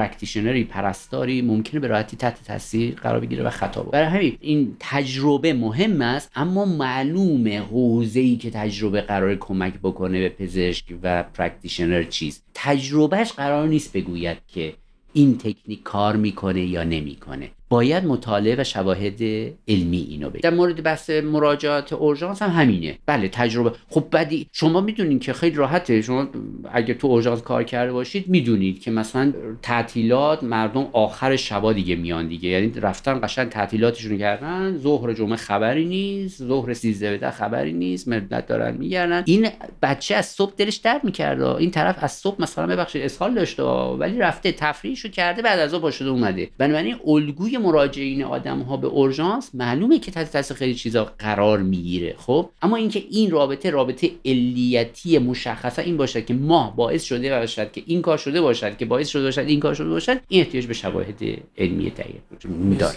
practitioner 0.00 0.59
ی 0.59 0.64
پرستاری 0.64 1.42
ممکنه 1.42 1.80
به 1.80 1.86
راحتی 1.86 2.16
تحت 2.16 2.44
تاثیر 2.44 2.94
قرار 2.94 3.20
بگیره 3.20 3.44
و 3.44 3.50
خطا 3.50 3.82
برای 3.82 4.06
همین 4.06 4.36
این 4.40 4.76
تجربه 4.80 5.52
مهم 5.52 6.02
است 6.02 6.30
اما 6.34 6.64
معلومه 6.64 7.60
حوزه 7.60 8.20
ای 8.20 8.36
که 8.36 8.50
تجربه 8.50 9.00
قرار 9.00 9.34
کمک 9.34 9.74
بکنه 9.82 10.20
به 10.20 10.28
پزشک 10.28 10.84
و 11.02 11.22
practitioner 11.22 12.02
چیز 12.02 12.42
تجربهش 12.54 13.32
قرار 13.32 13.68
نیست 13.68 13.92
بگوید 13.92 14.38
که 14.48 14.74
این 15.12 15.38
تکنیک 15.38 15.82
کار 15.82 16.16
می‌کنه 16.16 16.60
یا 16.60 16.84
نمی‌کنه. 16.84 17.50
باید 17.70 18.04
مطالعه 18.04 18.60
و 18.60 18.64
شواهد 18.64 19.22
علمی 19.68 20.06
اینو 20.10 20.30
بگید 20.30 20.42
در 20.42 20.50
مورد 20.50 20.82
بحث 20.82 21.10
مراجعات 21.10 21.92
اورژانس 21.92 22.42
هم 22.42 22.50
همینه. 22.50 22.98
بله 23.06 23.28
تجربه. 23.28 23.72
خب 23.90 24.04
بدی 24.12 24.46
شما 24.52 24.80
می‌دونید 24.80 25.22
که 25.22 25.32
خیلی 25.32 25.56
راحته. 25.56 26.02
شما 26.02 26.28
اگه 26.72 26.94
تو 26.94 27.06
اورژانس 27.06 27.42
کار 27.42 27.64
کرده 27.64 27.92
باشید 27.92 28.28
می‌دونید 28.28 28.80
که 28.80 28.90
مثلا 28.90 29.32
تعطیلات 29.62 30.42
مردم 30.42 30.86
آخر 30.92 31.36
شبا 31.36 31.72
دیگه 31.72 31.96
میان 31.96 32.28
دیگه. 32.28 32.48
یعنی 32.48 32.72
رفتن 32.76 33.20
قشنگ 33.22 33.48
تعطیلاتشون 33.48 34.18
کردن. 34.18 34.78
ظهر 34.78 35.12
جمعه 35.12 35.36
خبری 35.36 35.84
نیست. 35.84 36.42
ظهر 36.42 36.74
13 36.74 37.12
بده 37.16 37.30
خبری 37.30 37.72
نیست. 37.72 38.08
ملت 38.08 38.46
دارن 38.46 38.76
میگردن. 38.76 39.22
این 39.26 39.48
بچه 39.82 40.14
از 40.14 40.26
صبح 40.26 40.52
دلش 40.56 40.76
درد 40.76 41.04
می‌کرده. 41.04 41.54
این 41.54 41.70
طرف 41.70 41.96
از 42.00 42.12
صبح 42.12 42.42
مثلا 42.42 42.66
ببخشید 42.66 43.02
اسهال 43.02 43.34
داشته 43.34 43.62
ولی 43.62 44.18
رفته 44.18 44.52
تفریحشو 44.52 45.08
کرده 45.08 45.42
بعد 45.42 45.58
از 45.58 45.70
ظهر 45.70 46.08
اومده. 46.08 46.48
بنابراین 46.58 46.96
الگوی 47.06 47.59
مراجعین 47.60 48.24
آدم 48.24 48.60
ها 48.60 48.76
به 48.76 48.86
اورژانس 48.86 49.50
معلومه 49.54 49.98
که 49.98 50.10
تحت 50.10 50.32
تاثیر 50.32 50.56
خیلی 50.56 50.74
چیزا 50.74 51.12
قرار 51.18 51.58
می‌گیره 51.58 52.14
خب؟ 52.18 52.48
اما 52.62 52.76
اینکه 52.76 53.04
این 53.10 53.30
رابطه 53.30 53.70
رابطه 53.70 54.10
علیتی 54.24 55.18
مشخصه 55.18 55.82
این 55.82 55.96
باشد 55.96 56.24
که 56.24 56.34
ماه 56.34 56.76
باعث 56.76 57.04
شده 57.04 57.38
باشد 57.38 57.72
که 57.72 57.82
این 57.86 58.02
کار 58.02 58.18
شده 58.18 58.40
باشد 58.40 58.76
که 58.76 58.84
باعث 58.84 59.08
شده 59.08 59.22
باشد 59.22 59.44
این 59.46 59.60
کار 59.60 59.74
شده 59.74 59.88
باشد 59.88 60.20
این 60.28 60.40
احتیاج 60.40 60.66
به 60.66 60.74
شواهد 60.74 61.22
علمی 61.58 61.90
دقیق 61.90 62.20
داره 62.78 62.96